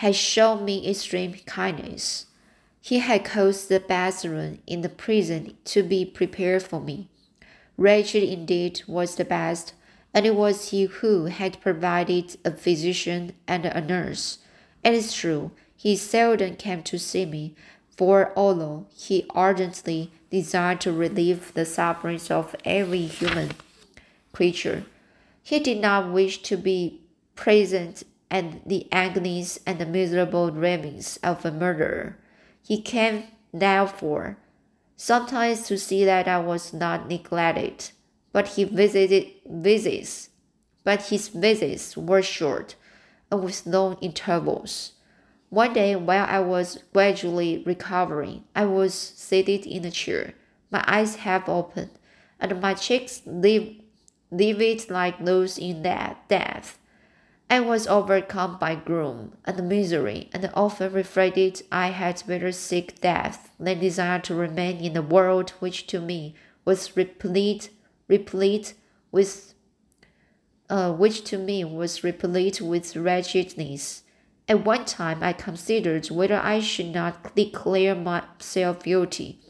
had 0.00 0.16
shown 0.16 0.64
me 0.64 0.88
extreme 0.88 1.34
kindness. 1.44 2.24
He 2.80 3.00
had 3.00 3.22
caused 3.22 3.68
the 3.68 3.80
bathroom 3.80 4.60
in 4.66 4.80
the 4.80 4.88
prison 4.88 5.58
to 5.66 5.82
be 5.82 6.06
prepared 6.06 6.62
for 6.62 6.80
me 6.80 7.10
Wretched 7.80 8.22
indeed 8.22 8.82
was 8.86 9.16
the 9.16 9.24
best, 9.24 9.72
and 10.12 10.26
it 10.26 10.34
was 10.34 10.68
he 10.68 10.84
who 10.84 11.26
had 11.26 11.62
provided 11.62 12.36
a 12.44 12.50
physician 12.50 13.32
and 13.48 13.64
a 13.64 13.80
nurse. 13.80 14.38
It 14.84 14.92
is 14.92 15.14
true, 15.14 15.52
he 15.76 15.96
seldom 15.96 16.56
came 16.56 16.82
to 16.82 16.98
see 16.98 17.24
me, 17.24 17.54
for 17.96 18.34
although 18.36 18.86
he 18.94 19.24
ardently 19.30 20.12
desired 20.30 20.82
to 20.82 20.92
relieve 20.92 21.54
the 21.54 21.64
sufferings 21.64 22.30
of 22.30 22.54
every 22.66 23.06
human 23.06 23.52
creature, 24.32 24.84
he 25.42 25.58
did 25.58 25.80
not 25.80 26.12
wish 26.12 26.42
to 26.42 26.58
be 26.58 27.00
present 27.34 28.02
at 28.30 28.68
the 28.68 28.86
agonies 28.92 29.58
and 29.66 29.78
the 29.78 29.86
miserable 29.86 30.50
ravings 30.50 31.18
of 31.22 31.44
a 31.44 31.50
murderer. 31.50 32.16
He 32.62 32.80
came, 32.80 33.24
therefore, 33.52 34.38
sometimes 34.96 35.62
to 35.68 35.76
see 35.78 36.04
that 36.04 36.28
I 36.28 36.38
was 36.38 36.72
not 36.72 37.08
neglected. 37.08 37.90
But 38.32 38.48
he 38.48 38.62
visited 38.62 39.26
visits, 39.44 40.28
but 40.84 41.02
his 41.06 41.28
visits 41.28 41.96
were 41.96 42.22
short 42.22 42.76
and 43.32 43.42
with 43.42 43.66
long 43.66 43.96
intervals. 44.00 44.92
One 45.48 45.72
day, 45.72 45.96
while 45.96 46.26
I 46.28 46.38
was 46.38 46.78
gradually 46.92 47.62
recovering, 47.66 48.44
I 48.54 48.66
was 48.66 48.94
seated 48.94 49.66
in 49.66 49.84
a 49.84 49.90
chair, 49.90 50.34
my 50.70 50.84
eyes 50.86 51.16
half 51.16 51.48
open, 51.48 51.90
and 52.38 52.60
my 52.60 52.74
cheeks 52.74 53.22
livid 53.26 53.82
like 54.88 55.24
those 55.24 55.58
in 55.58 55.82
that 55.82 56.28
death. 56.28 56.78
I 57.52 57.58
was 57.58 57.88
overcome 57.88 58.58
by 58.60 58.76
gloom 58.76 59.36
and 59.44 59.68
misery, 59.68 60.30
and 60.32 60.48
often 60.54 60.92
reflected 60.92 61.62
I 61.72 61.88
had 61.88 62.22
better 62.24 62.52
seek 62.52 63.00
death 63.00 63.50
than 63.58 63.80
desire 63.80 64.20
to 64.20 64.36
remain 64.36 64.76
in 64.78 64.96
a 64.96 65.02
world 65.02 65.50
which 65.58 65.88
to 65.88 66.00
me 66.00 66.36
was 66.64 66.96
replete, 66.96 67.70
replete 68.06 68.74
with, 69.10 69.54
uh, 70.68 70.92
which 70.92 71.24
to 71.24 71.38
me 71.38 71.64
was 71.64 72.04
replete 72.04 72.60
with 72.60 72.94
wretchedness. 72.94 74.04
At 74.48 74.64
one 74.64 74.84
time, 74.84 75.20
I 75.20 75.32
considered 75.32 76.06
whether 76.06 76.40
I 76.40 76.60
should 76.60 76.94
not 76.94 77.34
declare 77.34 77.96
myself 77.96 78.84
guilty 78.84 79.40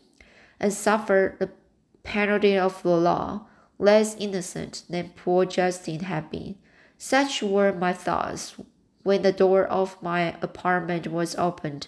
and 0.59 0.73
suffer 0.73 1.37
the 1.39 1.51
penalty 2.03 2.57
of 2.57 2.83
the 2.83 2.97
law, 2.97 3.47
less 3.79 4.17
innocent 4.17 4.85
than 4.89 5.11
poor 5.11 5.45
Justin 5.45 6.01
had 6.01 6.31
been. 6.31 6.55
Such 7.03 7.43
were 7.43 7.73
my 7.73 7.95
thoughts 7.95 8.57
when 9.05 9.23
the 9.23 9.33
door 9.33 9.65
of 9.65 9.97
my 10.03 10.37
apartment 10.43 11.07
was 11.07 11.35
opened 11.37 11.87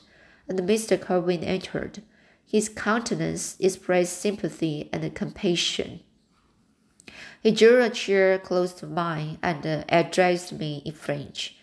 and 0.49 0.59
Mr. 0.61 0.99
Kirwin 0.99 1.45
entered. 1.45 2.03
His 2.47 2.71
countenance 2.71 3.59
expressed 3.61 4.19
sympathy 4.19 4.89
and 4.91 5.15
compassion. 5.15 6.01
He 7.43 7.51
drew 7.51 7.83
a 7.83 7.91
chair 7.91 8.39
close 8.39 8.73
to 8.73 8.87
mine 8.87 9.37
and 9.43 9.85
addressed 9.91 10.55
me 10.55 10.81
in 10.87 10.95
French. 10.95 11.57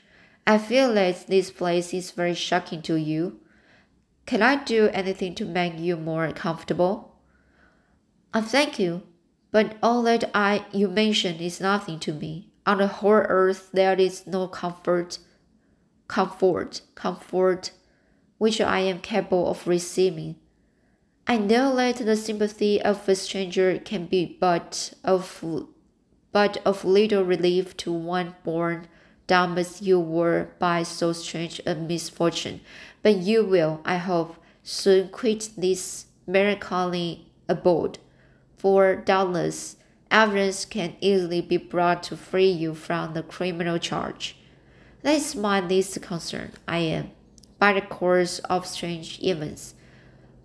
I 0.45 0.59
feel 0.59 0.93
that 0.93 1.25
this 1.25 1.49
place 1.49 1.91
is 1.91 2.12
very 2.12 2.35
shocking 2.35 2.83
to 2.83 2.97
you. 2.97 3.39
Can 4.27 4.43
I 4.43 4.63
do 4.63 4.89
anything 4.93 5.33
to 5.33 5.45
make 5.45 5.79
you 5.79 5.97
more 5.97 6.31
comfortable? 6.33 7.15
I 8.31 8.41
thank 8.41 8.77
you, 8.77 9.01
but 9.49 9.75
all 9.81 10.03
that 10.03 10.29
I 10.35 10.65
you 10.71 10.88
mention 10.88 11.38
is 11.38 11.59
nothing 11.59 11.99
to 12.01 12.13
me. 12.13 12.48
On 12.65 12.78
the 12.78 12.88
whole 12.88 13.12
earth 13.12 13.69
there 13.74 14.00
is 14.00 14.28
no 14.28 14.48
comfort, 14.48 15.19
comfort, 16.08 16.82
comfort 16.95 17.72
which 18.38 18.62
I 18.62 18.80
am 18.80 19.00
capable 19.00 19.50
of 19.50 19.67
receiving. 19.67 20.36
I 21.28 21.38
know 21.38 21.76
that 21.76 21.98
the 21.98 22.15
sympathy 22.15 22.82
of 22.82 23.08
a 23.08 23.15
stranger 23.15 23.78
can 23.78 24.06
be 24.08 24.38
but 24.39 24.93
of 25.04 25.43
but 26.32 26.58
of 26.65 26.86
little 26.86 27.24
relief 27.24 27.76
to 27.78 27.91
one 27.91 28.36
born 28.43 28.88
dumb 29.28 29.58
as 29.58 29.82
you 29.82 30.00
were 30.00 30.50
by 30.58 30.82
so 30.84 31.13
strange 31.13 31.62
a 31.65 31.76
misfortune. 31.76 32.62
But 33.04 33.17
you 33.17 33.45
will, 33.45 33.80
I 33.86 33.98
hope, 33.98 34.36
soon 34.63 35.10
quit 35.10 35.52
this 35.56 36.08
melancholy 36.26 37.32
abode, 37.48 38.00
for 38.58 38.95
doubtless 38.95 39.76
evidence 40.12 40.65
can 40.65 40.95
easily 41.02 41.41
be 41.41 41.58
brought 41.58 42.04
to 42.04 42.17
free 42.17 42.50
you 42.50 42.74
from 42.74 43.13
the 43.13 43.24
criminal 43.24 43.78
charge. 43.78 44.36
That 45.02 45.15
is 45.15 45.36
my 45.36 45.60
least 45.60 46.02
concern. 46.02 46.52
I 46.67 46.80
am, 46.80 47.12
by 47.58 47.74
the 47.74 47.82
course 47.82 48.39
of 48.39 48.65
strange 48.65 49.19
events, 49.22 49.76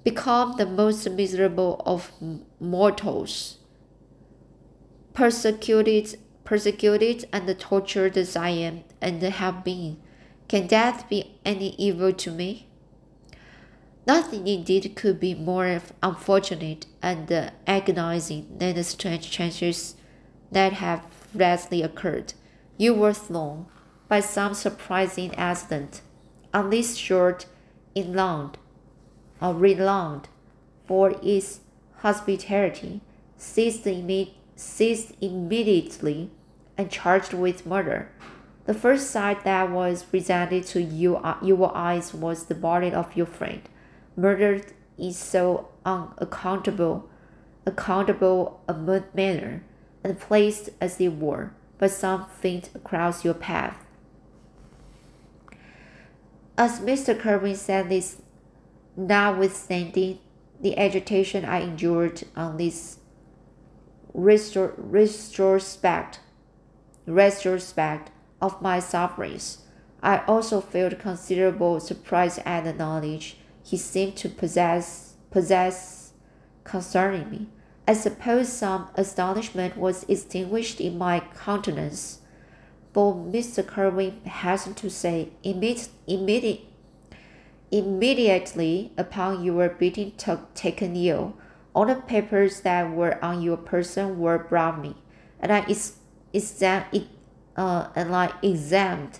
become 0.04 0.56
the 0.56 0.66
most 0.66 1.08
miserable 1.10 1.82
of 1.84 2.12
mortals. 2.60 3.58
Persecuted, 5.12 6.18
persecuted 6.44 7.26
and 7.32 7.58
tortured 7.58 8.16
as 8.16 8.36
I 8.36 8.50
am 8.50 8.84
and 9.00 9.22
have 9.22 9.64
been, 9.64 10.00
can 10.46 10.66
death 10.66 11.08
be 11.08 11.38
any 11.44 11.74
evil 11.76 12.12
to 12.12 12.30
me? 12.30 12.68
Nothing 14.06 14.46
indeed 14.46 14.94
could 14.96 15.18
be 15.18 15.34
more 15.34 15.80
unfortunate 16.02 16.86
and 17.02 17.50
agonizing 17.66 18.58
than 18.58 18.74
the 18.74 18.84
strange 18.84 19.30
changes 19.30 19.96
that 20.52 20.74
have 20.74 21.06
lately 21.34 21.82
occurred. 21.82 22.34
You 22.76 22.92
were 22.92 23.14
thrown, 23.14 23.66
by 24.06 24.20
some 24.20 24.52
surprising 24.52 25.34
accident, 25.36 26.02
on 26.52 26.68
this 26.68 26.96
short, 26.96 27.46
inland, 27.94 28.58
or 29.40 29.54
renowned 29.54 30.28
for 30.86 31.14
its 31.22 31.60
hospitality, 31.98 33.00
seized, 33.38 33.84
imme- 33.86 34.34
seized 34.54 35.16
immediately 35.22 36.30
and 36.76 36.90
charged 36.90 37.32
with 37.32 37.64
murder. 37.64 38.10
The 38.66 38.74
first 38.74 39.10
sight 39.10 39.44
that 39.44 39.70
was 39.70 40.02
presented 40.02 40.66
to 40.66 40.82
you, 40.82 41.16
uh, 41.16 41.38
your 41.42 41.74
eyes 41.74 42.12
was 42.12 42.46
the 42.46 42.54
body 42.54 42.90
of 42.92 43.16
your 43.16 43.26
friend 43.26 43.62
murdered 44.16 44.72
in 44.98 45.12
so 45.12 45.68
unaccountable 45.84 47.08
accountable 47.66 48.60
a 48.68 48.74
manner 49.14 49.64
and 50.02 50.20
placed 50.20 50.68
as 50.80 51.00
it 51.00 51.16
were 51.16 51.52
but 51.78 51.90
some 51.90 52.26
faint 52.40 52.70
across 52.74 53.24
your 53.24 53.34
path. 53.34 53.84
As 56.56 56.78
Mr. 56.80 57.18
Kirwin 57.18 57.56
said 57.56 57.88
this, 57.88 58.22
notwithstanding 58.96 60.20
the 60.60 60.78
agitation 60.78 61.44
I 61.44 61.62
endured 61.62 62.22
on 62.36 62.58
this 62.58 62.98
retrospect, 64.12 66.20
retrospect 67.06 68.12
of 68.40 68.62
my 68.62 68.78
sufferings, 68.78 69.62
I 70.00 70.18
also 70.26 70.60
felt 70.60 71.00
considerable 71.00 71.80
surprise 71.80 72.38
at 72.44 72.62
the 72.64 72.72
knowledge 72.72 73.38
he 73.64 73.76
seemed 73.76 74.14
to 74.16 74.28
possess 74.28 75.14
possess 75.30 76.12
concerning 76.62 77.30
me. 77.30 77.48
I 77.88 77.94
suppose 77.94 78.52
some 78.52 78.88
astonishment 78.94 79.76
was 79.76 80.04
extinguished 80.08 80.80
in 80.80 80.96
my 80.96 81.20
countenance, 81.34 82.20
for 82.92 83.14
Mr. 83.14 83.62
Kirwin 83.64 84.22
hastened 84.24 84.76
to 84.78 84.88
say, 84.88 85.30
immediate, 85.42 85.88
immediate, 86.06 86.60
immediately 87.70 88.92
upon 88.96 89.42
your 89.42 89.68
being 89.68 90.12
taken 90.54 90.96
ill, 90.96 91.36
all 91.74 91.86
the 91.86 91.96
papers 91.96 92.60
that 92.60 92.90
were 92.92 93.22
on 93.22 93.42
your 93.42 93.56
person 93.56 94.18
were 94.18 94.38
brought 94.38 94.80
me, 94.80 94.94
and 95.40 95.52
I 95.52 95.66
ex- 95.68 95.98
exam- 96.32 96.84
uh, 97.56 97.88
and 97.96 98.14
I 98.14 98.32
examined, 98.42 99.18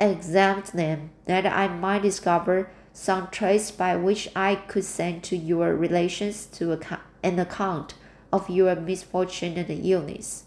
examined 0.00 0.66
them 0.68 1.10
that 1.26 1.44
I 1.46 1.68
might 1.68 2.02
discover 2.02 2.70
some 2.92 3.28
trace 3.30 3.70
by 3.70 3.96
which 3.96 4.28
I 4.34 4.56
could 4.56 4.84
send 4.84 5.22
to 5.24 5.36
your 5.36 5.74
relations 5.74 6.46
to 6.46 6.78
an 7.22 7.38
account 7.38 7.94
of 8.32 8.50
your 8.50 8.74
misfortune 8.76 9.56
and 9.56 9.70
illness. 9.84 10.44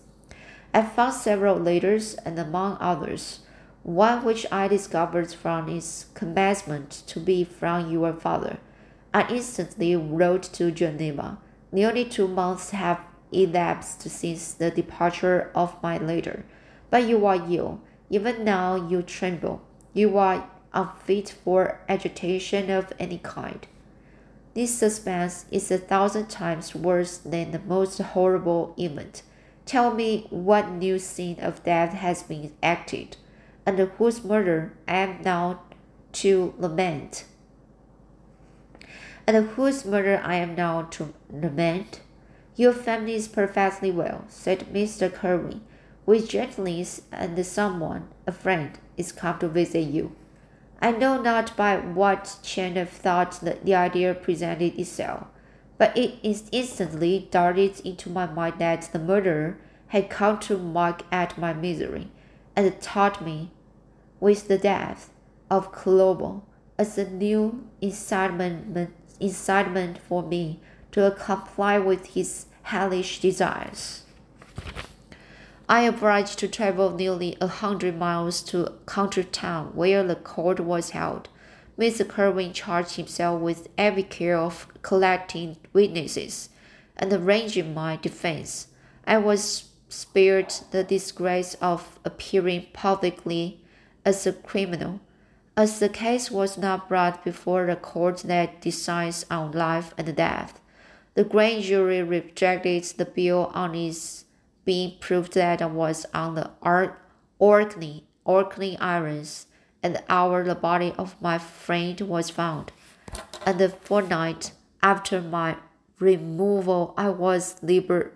I 0.73 0.81
found 0.81 1.13
several 1.13 1.57
letters, 1.57 2.15
and 2.25 2.39
among 2.39 2.77
others, 2.79 3.39
one 3.83 4.23
which 4.23 4.45
I 4.51 4.67
discovered 4.67 5.31
from 5.31 5.69
its 5.69 6.05
commencement 6.13 7.03
to 7.07 7.19
be 7.19 7.43
from 7.43 7.91
your 7.91 8.13
father. 8.13 8.57
I 9.13 9.27
instantly 9.29 9.95
wrote 9.95 10.43
to 10.53 10.71
Geneva. 10.71 11.37
Nearly 11.71 12.05
two 12.05 12.27
months 12.27 12.71
have 12.71 13.05
elapsed 13.31 14.01
since 14.01 14.53
the 14.53 14.71
departure 14.71 15.51
of 15.53 15.81
my 15.83 15.97
letter, 15.97 16.45
but 16.89 17.07
you 17.07 17.25
are 17.25 17.43
ill. 17.49 17.81
Even 18.09 18.43
now 18.43 18.75
you 18.75 19.01
tremble. 19.01 19.61
You 19.93 20.17
are 20.17 20.49
unfit 20.73 21.35
for 21.43 21.79
agitation 21.87 22.69
of 22.69 22.93
any 22.99 23.19
kind. 23.19 23.67
This 24.53 24.77
suspense 24.77 25.45
is 25.51 25.71
a 25.71 25.77
thousand 25.77 26.27
times 26.27 26.75
worse 26.75 27.17
than 27.17 27.51
the 27.51 27.59
most 27.59 27.97
horrible 27.99 28.75
event. 28.77 29.23
Tell 29.65 29.93
me 29.93 30.27
what 30.29 30.69
new 30.69 30.99
scene 30.99 31.39
of 31.39 31.63
death 31.63 31.93
has 31.93 32.23
been 32.23 32.53
acted, 32.61 33.17
and 33.65 33.79
whose 33.79 34.23
murder 34.23 34.73
I 34.87 34.97
am 34.97 35.21
now 35.23 35.61
to 36.13 36.53
lament. 36.59 37.25
And 39.25 39.47
whose 39.49 39.85
murder 39.85 40.21
I 40.23 40.35
am 40.35 40.53
now 40.53 40.83
to 40.91 41.13
lament? 41.31 42.01
Your 42.55 42.73
family 42.73 43.15
is 43.15 43.27
perfectly 43.27 43.89
well, 43.89 44.25
said 44.27 44.71
Mr. 44.71 45.09
Kirwin, 45.09 45.61
with 46.05 46.29
gentleness, 46.29 47.01
and 47.11 47.43
someone, 47.45 48.09
a 48.27 48.31
friend, 48.31 48.77
is 48.97 49.11
come 49.11 49.39
to 49.39 49.47
visit 49.47 49.79
you. 49.79 50.15
I 50.83 50.91
know 50.91 51.21
not 51.21 51.55
by 51.55 51.77
what 51.77 52.39
chain 52.43 52.75
of 52.75 52.89
thought 52.89 53.39
the, 53.39 53.57
the 53.63 53.73
idea 53.73 54.13
presented 54.13 54.77
itself, 54.77 55.27
but 55.77 55.97
it 55.97 56.15
instantly 56.51 57.29
darted 57.31 57.79
into 57.85 58.09
my 58.09 58.25
mind 58.25 58.55
that 58.59 58.89
the 58.91 58.99
murderer 58.99 59.57
had 59.87 60.09
come 60.09 60.39
to 60.39 60.57
mock 60.57 61.03
at 61.09 61.37
my 61.37 61.53
misery, 61.53 62.11
and 62.53 62.81
taught 62.81 63.23
me, 63.23 63.51
with 64.19 64.49
the 64.49 64.57
death 64.57 65.09
of 65.49 65.71
Clerval, 65.71 66.43
as 66.77 66.97
a 66.97 67.09
new 67.09 67.65
incitement, 67.79 68.89
incitement 69.21 69.99
for 69.99 70.21
me 70.21 70.59
to 70.91 71.15
comply 71.17 71.79
with 71.79 72.07
his 72.07 72.47
hellish 72.63 73.21
desires. 73.21 74.03
I 75.69 75.83
obliged 75.83 76.39
to 76.39 76.47
travel 76.47 76.91
nearly 76.91 77.37
a 77.39 77.47
hundred 77.47 77.97
miles 77.97 78.41
to 78.43 78.65
a 78.65 78.71
country 78.85 79.23
town 79.23 79.71
where 79.73 80.03
the 80.03 80.15
court 80.15 80.59
was 80.59 80.89
held. 80.89 81.29
Mr. 81.79 82.05
Kirwin 82.05 82.53
charged 82.53 82.97
himself 82.97 83.41
with 83.41 83.69
every 83.77 84.03
care 84.03 84.37
of 84.37 84.67
collecting 84.81 85.57
witnesses 85.71 86.49
and 86.97 87.11
arranging 87.11 87.73
my 87.73 87.95
defense. 87.95 88.67
I 89.07 89.17
was 89.17 89.69
spared 89.89 90.53
the 90.71 90.83
disgrace 90.83 91.55
of 91.61 91.97
appearing 92.03 92.67
publicly 92.73 93.61
as 94.05 94.27
a 94.27 94.33
criminal. 94.33 94.99
As 95.55 95.79
the 95.79 95.89
case 95.89 96.29
was 96.29 96.57
not 96.57 96.89
brought 96.89 97.23
before 97.23 97.67
the 97.67 97.75
court 97.75 98.17
that 98.25 98.61
decides 98.61 99.25
on 99.31 99.51
life 99.51 99.93
and 99.97 100.15
death, 100.15 100.59
the 101.13 101.23
grand 101.23 101.63
jury 101.63 102.01
rejected 102.01 102.83
the 102.97 103.05
bill 103.05 103.51
on 103.53 103.75
its 103.75 104.22
being 104.65 104.97
proved 104.99 105.33
that 105.33 105.61
I 105.61 105.65
was 105.65 106.05
on 106.13 106.35
the 106.35 106.51
Orkney, 107.39 108.05
Orkney 108.25 108.77
Islands, 108.79 109.47
and 109.81 109.95
the 109.95 110.03
hour 110.07 110.43
the 110.43 110.55
body 110.55 110.93
of 110.97 111.21
my 111.21 111.37
friend 111.37 111.99
was 112.01 112.29
found. 112.29 112.71
And 113.45 113.59
the 113.59 113.69
fortnight 113.69 114.53
after 114.81 115.21
my 115.21 115.57
removal, 115.99 116.93
I 116.97 117.09
was 117.09 117.55
liber- 117.61 118.13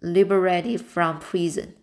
liberated 0.00 0.80
from 0.82 1.18
prison. 1.20 1.74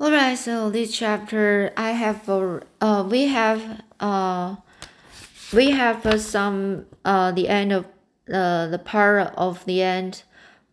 Alright, 0.00 0.38
so 0.38 0.70
this 0.70 0.92
chapter 0.96 1.72
I 1.76 1.90
have 1.90 2.28
uh, 2.28 3.04
we 3.10 3.26
have 3.26 3.82
uh, 3.98 4.54
we 5.52 5.72
have 5.72 6.06
uh, 6.06 6.18
some 6.18 6.86
uh, 7.04 7.32
the 7.32 7.48
end 7.48 7.72
of 7.72 7.84
uh, 8.32 8.66
the 8.68 8.78
part 8.78 9.32
of 9.36 9.64
the 9.64 9.82
end 9.82 10.22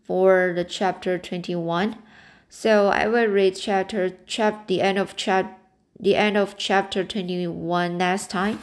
for 0.04 0.54
the 0.56 0.64
chapter 0.64 1.18
21 1.18 1.98
so 2.50 2.88
i 2.88 3.08
will 3.08 3.28
read 3.28 3.56
chapter 3.56 4.12
chap 4.26 4.68
the 4.68 4.82
end 4.82 4.98
of 4.98 5.16
chap 5.16 5.60
the 6.00 6.16
end 6.16 6.38
of 6.38 6.58
chapter 6.58 7.04
21 7.04 7.98
next 7.98 8.30
time. 8.30 8.60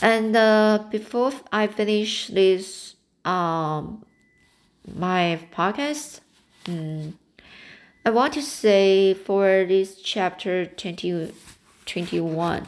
And 0.00 0.36
uh, 0.36 0.84
before 0.90 1.32
i 1.50 1.66
finish 1.66 2.28
this 2.28 2.94
um 3.24 4.04
my 4.94 5.40
podcast 5.52 6.20
um, 6.68 7.18
i 8.04 8.10
want 8.10 8.32
to 8.34 8.42
say 8.42 9.12
for 9.12 9.64
this 9.66 10.00
chapter 10.00 10.66
20 10.66 11.32
21 11.84 12.66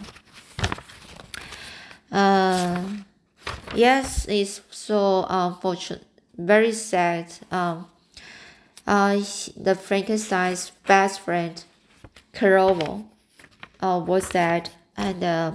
uh 2.11 2.85
yes 3.75 4.27
it's 4.29 4.61
so 4.71 5.27
unfortunate 5.29 6.05
very 6.37 6.73
sad 6.73 7.27
um 7.51 7.87
uh 8.87 9.17
the 9.57 9.75
frankenstein's 9.75 10.71
best 10.87 11.21
friend 11.21 11.65
Clerval 12.33 13.07
uh 13.81 14.03
was 14.05 14.29
dead 14.31 14.71
and 14.97 15.23
uh, 15.25 15.53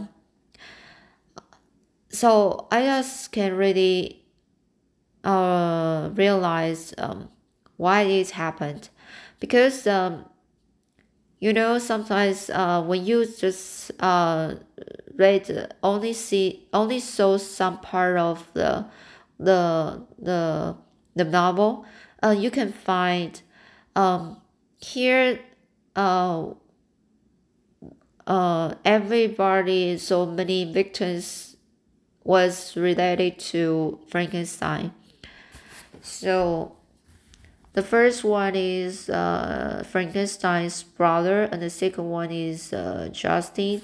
so 2.10 2.68
i 2.72 2.84
just 2.84 3.32
can 3.32 3.56
really 3.56 4.22
uh 5.24 6.10
realize 6.14 6.94
um 6.98 7.30
why 7.78 8.04
it 8.04 8.32
happened. 8.32 8.90
Because 9.40 9.86
um 9.88 10.26
you 11.40 11.52
know 11.54 11.78
sometimes 11.78 12.50
uh 12.50 12.82
when 12.84 13.06
you 13.06 13.26
just 13.26 13.92
uh 14.00 14.56
read 15.18 15.74
only 15.82 16.14
see 16.14 16.68
only 16.74 17.00
saw 17.00 17.38
some 17.38 17.80
part 17.80 18.18
of 18.18 18.50
the 18.54 18.86
the 19.40 20.02
the 20.20 20.76
the 21.16 21.24
novel. 21.24 21.86
Uh 22.24 22.36
you 22.38 22.52
can 22.52 22.72
find 22.72 23.42
um 23.96 24.42
here 24.78 25.40
uh 25.96 26.46
uh 28.28 28.74
everybody 28.84 29.98
so 29.98 30.26
many 30.26 30.72
victims 30.72 31.58
was 32.24 32.76
related 32.76 33.38
to 33.40 34.00
frankenstein. 34.10 34.92
So 36.02 36.76
the 37.76 37.84
first 37.84 38.24
one 38.24 38.56
is 38.56 39.10
uh, 39.10 39.84
Frankenstein's 39.92 40.82
brother, 40.82 41.44
and 41.44 41.62
the 41.62 41.70
second 41.70 42.10
one 42.10 42.32
is 42.32 42.72
uh, 42.72 43.10
Justin, 43.12 43.82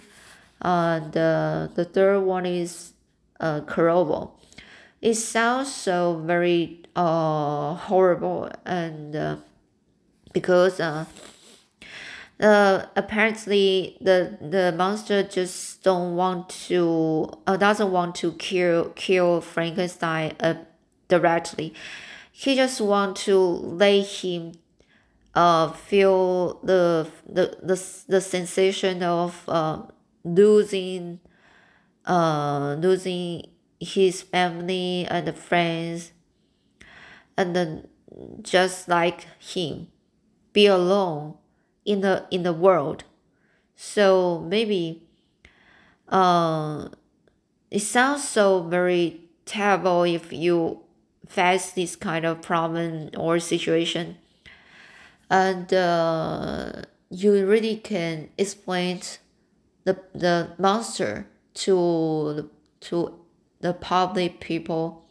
and 0.62 1.16
uh, 1.16 1.68
the 1.76 1.86
third 1.86 2.22
one 2.22 2.46
is 2.46 2.94
uh, 3.40 3.62
Clerval. 3.62 4.40
It 5.02 5.16
sounds 5.16 5.74
so 5.74 6.22
very 6.26 6.84
uh, 6.96 7.76
horrible, 7.76 8.50
and 8.66 9.16
uh, 9.16 9.38
because 10.34 10.80
uh, 10.80 11.06
uh, 12.40 12.86
apparently 12.96 13.98
the 14.02 14.38
the 14.42 14.74
monster 14.76 15.24
just 15.24 15.84
don't 15.84 16.16
want 16.16 16.50
to 16.50 17.32
uh, 17.48 17.58
doesn't 17.58 17.92
want 17.92 18.16
to 18.16 18.34
kill 18.34 18.90
kill 18.96 19.42
Frankenstein 19.42 20.34
uh, 20.40 20.56
directly 21.08 21.74
he 22.32 22.56
just 22.56 22.82
want 22.82 23.16
to 23.16 23.38
let 23.38 24.06
him 24.06 24.54
uh 25.36 25.72
feel 25.72 26.60
the 26.64 27.08
the 27.28 27.58
the, 27.64 27.76
the 28.08 28.22
sensation 28.22 29.02
of 29.04 29.44
uh 29.48 29.82
losing 30.24 31.20
uh 32.06 32.76
losing 32.80 33.48
his 33.80 34.22
family 34.22 35.06
and 35.10 35.36
friends 35.36 36.12
and 37.38 37.56
then 37.56 37.88
just 38.42 38.88
like 38.88 39.28
him 39.40 39.88
be 40.54 40.66
alone 40.66 41.36
in 41.86 42.02
the 42.02 42.26
in 42.30 42.44
the 42.44 42.54
world. 42.54 43.04
So 43.76 44.40
maybe 44.48 45.04
uh 46.10 46.90
it 47.70 47.80
sounds 47.80 48.28
so 48.28 48.64
very 48.64 49.22
terrible 49.46 50.04
if 50.04 50.32
you 50.34 50.82
face 51.28 51.72
this 51.72 51.96
kind 51.96 52.26
of 52.26 52.42
problem 52.42 53.10
or 53.18 53.40
situation 53.40 54.18
and 55.32 55.74
uh, 55.74 56.74
you 57.10 57.46
really 57.46 57.78
can 57.78 58.30
explain 58.38 59.02
the 59.84 60.00
the 60.14 60.50
monster 60.58 61.28
to 61.54 62.50
to 62.82 63.20
the 63.62 63.74
public 63.74 64.40
people. 64.40 65.06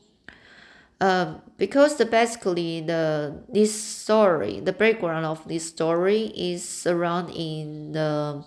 Um, 1.03 1.41
because 1.57 1.97
the 1.97 2.05
basically 2.05 2.83
the 2.83 3.43
this 3.49 3.73
story 3.73 4.61
the 4.61 4.73
background 4.73 5.25
of 5.25 5.49
this 5.49 5.65
story 5.67 6.25
is 6.37 6.87
around 6.87 7.31
in 7.31 7.93
the 7.93 8.45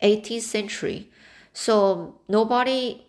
18th 0.00 0.42
century. 0.42 1.10
So 1.52 2.20
nobody 2.28 3.04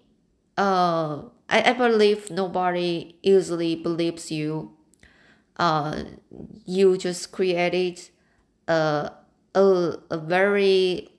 uh 0.58 1.22
I, 1.50 1.70
I 1.70 1.74
believe 1.74 2.32
nobody 2.32 3.16
usually 3.22 3.76
believes 3.76 4.32
you. 4.32 4.72
Uh 5.58 6.04
you 6.66 6.98
just 6.98 7.32
created 7.32 8.10
a 8.68 9.12
a, 9.54 9.98
a 10.10 10.18
very 10.18 11.10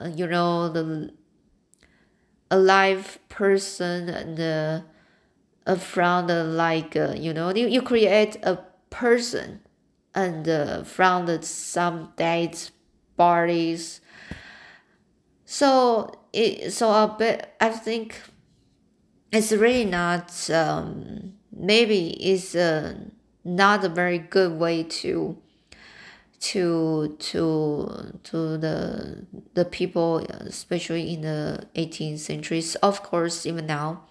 uh, 0.00 0.10
you 0.14 0.26
know 0.26 0.68
the 0.68 1.12
a 2.50 2.58
live 2.58 3.18
person 3.28 4.08
and 4.08 4.40
uh, 4.40 4.80
uh, 5.66 5.74
from 5.76 6.26
the 6.26 6.44
like 6.44 6.96
uh, 6.96 7.14
you 7.16 7.32
know 7.32 7.52
you, 7.54 7.66
you 7.66 7.82
create 7.82 8.36
a 8.42 8.58
person 8.90 9.60
and 10.14 10.48
uh, 10.48 10.82
from 10.84 11.26
the 11.26 11.42
some 11.42 12.12
dates 12.16 12.70
parties 13.16 14.00
so 15.44 16.12
it 16.32 16.72
so 16.72 16.90
a 16.90 17.14
bit 17.18 17.54
i 17.60 17.68
think 17.70 18.20
it's 19.32 19.52
really 19.52 19.84
not 19.84 20.48
um, 20.50 21.32
maybe 21.52 22.10
it's 22.22 22.54
uh, 22.54 22.94
not 23.44 23.84
a 23.84 23.88
very 23.88 24.18
good 24.18 24.58
way 24.58 24.82
to 24.82 25.36
to 26.40 27.16
to 27.18 28.12
to 28.22 28.58
the 28.58 29.26
the 29.54 29.64
people 29.64 30.18
especially 30.18 31.14
in 31.14 31.22
the 31.22 31.66
18th 31.74 32.18
centuries 32.18 32.74
of 32.76 33.02
course 33.02 33.46
even 33.46 33.66
now 33.66 34.02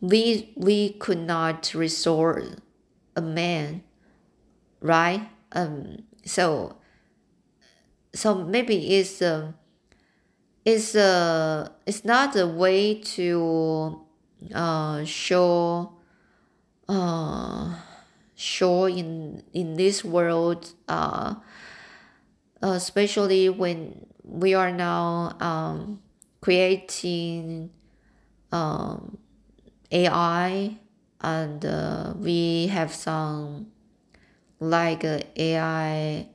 we 0.00 0.52
we 0.56 0.90
could 0.90 1.18
not 1.18 1.72
restore 1.74 2.42
a 3.16 3.22
man 3.22 3.82
right? 4.80 5.28
Um 5.52 6.04
so 6.24 6.76
so 8.14 8.34
maybe 8.44 8.96
it's 8.96 9.20
uh, 9.20 9.52
it's 10.64 10.94
uh, 10.94 11.68
it's 11.86 12.04
not 12.04 12.36
a 12.36 12.46
way 12.46 12.94
to 13.16 14.00
uh, 14.54 15.04
show 15.04 15.92
uh, 16.88 17.74
show 18.36 18.86
in 18.86 19.42
in 19.52 19.74
this 19.74 20.04
world 20.04 20.72
uh, 20.88 21.34
especially 22.62 23.48
when 23.48 24.06
we 24.22 24.54
are 24.54 24.72
now 24.72 25.36
um, 25.40 26.00
creating 26.40 27.70
um, 28.52 29.18
AI 29.92 30.76
and 31.20 31.64
uh, 31.64 32.14
we 32.18 32.68
have 32.68 32.92
some 32.94 33.68
like 34.60 35.04
uh, 35.04 35.20
AI 35.36 36.28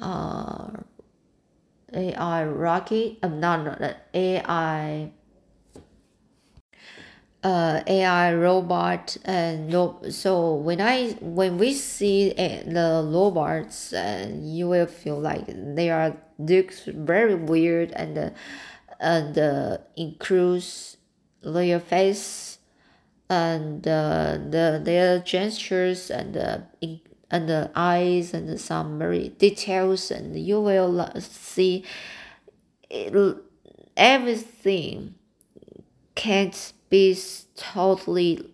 uh, 0.00 0.70
AI 1.92 2.44
rocket 2.44 3.18
um, 3.22 3.40
not, 3.40 3.80
not 3.80 3.96
AI 4.14 5.12
uh, 7.42 7.80
AI 7.86 8.34
robot 8.34 9.16
and 9.24 9.68
no, 9.68 9.98
so 10.10 10.54
when 10.54 10.80
I 10.80 11.12
when 11.20 11.56
we 11.58 11.72
see 11.72 12.32
uh, 12.32 12.62
the 12.66 13.08
robots 13.10 13.92
uh, 13.92 14.30
you 14.38 14.68
will 14.68 14.86
feel 14.86 15.18
like 15.18 15.46
they 15.46 15.90
are 15.90 16.16
looks 16.38 16.84
very 16.84 17.34
weird 17.34 17.92
and 17.92 18.18
uh, 18.18 18.30
and 18.98 19.38
uh, 19.38 19.78
includes 19.96 20.98
their 21.42 21.80
face 21.80 22.58
and 23.30 23.86
uh, 23.88 24.36
the 24.50 24.80
their 24.84 25.20
gestures 25.20 26.10
and 26.10 26.36
uh, 26.36 26.58
in, 26.80 27.00
and 27.30 27.48
the 27.48 27.70
eyes 27.74 28.34
and 28.34 28.60
some 28.60 28.98
very 28.98 29.28
details 29.28 30.10
and 30.10 30.36
you 30.36 30.60
will 30.60 31.08
see 31.20 31.84
it, 32.90 33.36
everything 33.96 35.14
can't 36.14 36.72
be 36.90 37.16
totally 37.56 38.52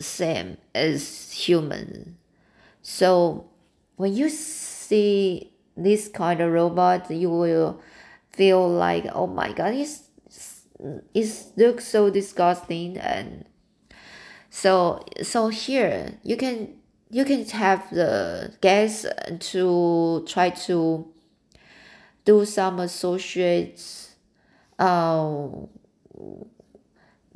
same 0.00 0.56
as 0.74 1.32
human. 1.32 2.16
So 2.80 3.48
when 3.96 4.14
you 4.14 4.28
see 4.28 5.52
this 5.76 6.08
kind 6.08 6.40
of 6.40 6.52
robot, 6.52 7.10
you 7.10 7.30
will 7.30 7.80
feel 8.30 8.68
like, 8.68 9.06
oh 9.12 9.26
my 9.26 9.52
god, 9.52 9.74
it's 9.74 10.04
it 11.14 11.44
looks 11.56 11.86
so 11.86 12.10
disgusting 12.10 12.98
and 12.98 13.44
so 14.50 15.04
so 15.22 15.48
here 15.48 16.18
you 16.24 16.36
can 16.36 16.74
you 17.10 17.24
can 17.24 17.44
have 17.44 17.88
the 17.90 18.52
guests 18.60 19.06
to 19.38 20.24
try 20.26 20.50
to 20.50 21.06
do 22.24 22.44
some 22.44 22.80
associates 22.80 24.16
uh, 24.78 25.48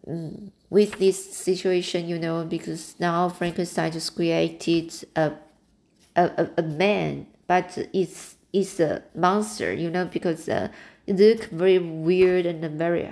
with 0.06 0.98
this 0.98 1.34
situation, 1.36 2.08
you 2.08 2.18
know, 2.18 2.44
because 2.44 2.94
now 3.00 3.28
Frankenstein 3.28 3.92
just 3.92 4.14
created 4.14 4.92
a, 5.16 5.32
a, 6.14 6.48
a 6.58 6.62
man, 6.62 7.26
but 7.46 7.76
it's 7.92 8.36
it's 8.52 8.80
a 8.80 9.02
monster, 9.14 9.72
you 9.72 9.90
know, 9.90 10.04
because 10.06 10.48
uh, 10.48 10.68
it 11.06 11.16
look 11.16 11.44
very 11.50 11.78
weird 11.78 12.46
and 12.46 12.64
very 12.78 13.08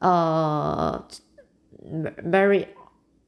uh 0.00 0.98
very 1.84 2.68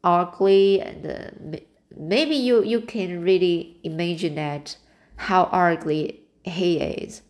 ugly 0.03 0.81
and 0.81 1.07
uh, 1.07 1.59
maybe 1.97 2.35
you 2.35 2.63
you 2.65 2.81
can 2.81 3.23
really 3.23 3.79
imagine 3.85 4.35
that 4.35 4.77
how 5.17 5.45
ugly 5.45 6.21
he 6.43 6.79
is. 6.79 7.23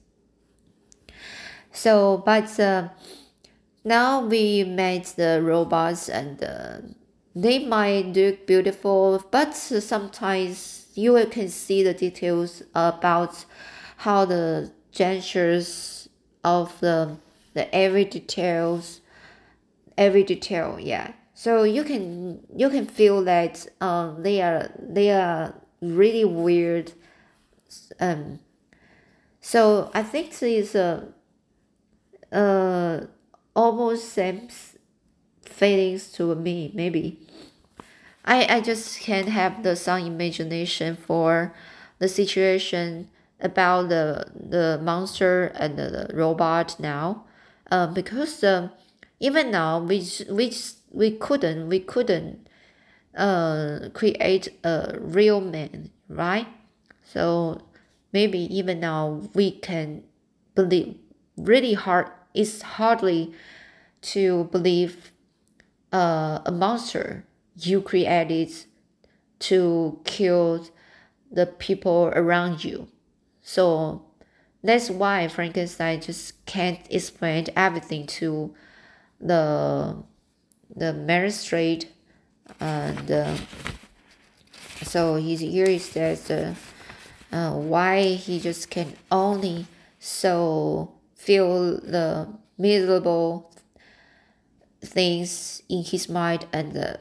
So 1.73 2.23
but 2.25 2.59
uh, 2.59 2.89
now 3.85 4.25
we 4.25 4.65
made 4.65 5.05
the 5.17 5.41
robots 5.43 6.09
and 6.09 6.43
uh, 6.43 6.79
they 7.35 7.65
might 7.67 8.07
look 8.07 8.47
beautiful 8.47 9.23
but 9.31 9.55
sometimes 9.55 10.87
you 10.95 11.27
can 11.31 11.49
see 11.49 11.83
the 11.83 11.95
details 11.95 12.63
about 12.75 13.45
how 13.99 14.25
the 14.25 14.71
gestures 14.93 16.09
of 16.45 16.79
the 16.81 17.17
the 17.55 17.73
every 17.75 18.05
details 18.05 19.01
every 19.97 20.23
detail 20.23 20.79
yeah. 20.81 21.13
So 21.35 21.65
you 21.65 21.83
can 21.85 22.47
you 22.55 22.71
can 22.71 22.87
feel 22.87 23.25
that 23.25 23.67
um 23.81 24.23
they 24.23 24.41
are 24.41 24.71
they 24.79 25.11
are 25.11 25.55
really 25.81 26.25
weird 26.25 26.93
um. 28.01 28.39
So 29.41 29.91
i 29.93 30.03
think 30.03 30.31
this 30.31 30.43
is 30.43 30.75
a 30.75 31.09
uh 32.33 33.07
almost 33.55 34.11
same 34.11 34.49
feelings 35.45 36.13
to 36.13 36.35
me 36.35 36.73
maybe. 36.75 37.21
I, 38.25 38.57
I 38.57 38.61
just 38.61 39.01
can't 39.01 39.29
have 39.29 39.63
the 39.63 39.77
some 39.77 40.01
imagination 40.01 40.97
for 40.97 41.55
the 41.99 42.09
situation 42.09 43.09
about 43.41 43.89
the 43.89 44.27
the 44.35 44.81
monster 44.83 45.47
and 45.55 45.79
the, 45.79 46.07
the 46.09 46.17
robot 46.17 46.77
now. 46.81 47.25
Um, 47.71 47.95
because 47.95 48.43
um, 48.45 48.71
even 49.21 49.51
now 49.51 49.79
we 49.79 50.07
we 50.31 50.53
we 50.91 51.11
couldn't 51.13 51.69
we 51.69 51.81
couldn't 51.81 52.47
uh, 53.17 53.89
create 53.95 54.49
a 54.65 54.99
real 55.01 55.41
man 55.41 55.91
right? 56.09 56.47
So 57.03 57.63
maybe 58.13 58.39
even 58.57 58.81
now 58.81 59.23
we 59.35 59.53
can 59.53 60.05
believe 60.55 60.97
really 61.37 61.75
hard 61.75 62.09
it's 62.35 62.63
hardly 62.63 63.33
to 64.03 64.45
believe 64.45 65.13
uh, 65.93 66.41
a 66.45 66.53
monster 66.53 67.25
you 67.57 67.81
created 67.81 68.53
to 69.39 70.01
kill 70.05 70.67
the 71.31 71.47
people 71.47 72.13
around 72.15 72.65
you. 72.65 72.89
So 73.43 74.03
that's 74.63 74.91
why 74.91 75.29
Frankenstein 75.29 76.01
just 76.01 76.45
can't 76.47 76.81
explain 76.91 77.47
everything 77.55 78.07
to 78.07 78.55
the 79.21 79.97
the 80.75 80.93
magistrate 80.93 81.93
and 82.59 83.11
uh, 83.11 83.37
so 84.83 85.17
he's 85.17 85.41
here 85.41 85.69
he 85.69 85.79
says 85.79 86.31
uh, 86.31 86.55
uh, 87.31 87.53
why 87.53 88.15
he 88.15 88.41
just 88.41 88.71
can 88.71 88.95
only 89.11 89.67
so 90.01 90.94
feel 91.25 91.81
the 91.81 92.29
miserable 92.59 93.51
things 94.83 95.63
in 95.71 95.83
his 95.83 96.09
mind 96.09 96.47
and 96.53 96.77
uh, 96.77 96.97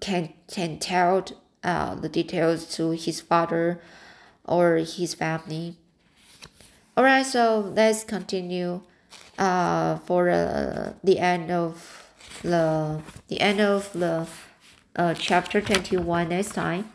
can 0.00 0.32
can 0.48 0.78
tell 0.78 1.24
uh, 1.62 1.94
the 1.94 2.08
details 2.08 2.66
to 2.76 2.90
his 2.90 3.20
father 3.20 3.80
or 4.44 4.76
his 4.78 5.14
family. 5.14 5.76
Alright, 6.98 7.26
so 7.26 7.72
let's 7.74 8.02
continue 8.04 8.80
uh, 9.38 9.98
for 9.98 10.28
uh, 10.28 10.94
the 11.04 11.18
end 11.18 11.50
of 11.50 12.10
the 12.42 13.00
the 13.28 13.40
end 13.40 13.60
of 13.60 13.92
the 13.92 14.26
uh, 14.96 15.14
chapter 15.14 15.60
21 15.60 16.28
next 16.28 16.54
time. 16.54 16.90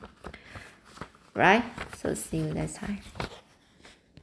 Right? 1.33 1.63
So 1.95 2.13
see 2.13 2.37
you 2.37 2.53
next 2.53 2.75
time 2.75 2.99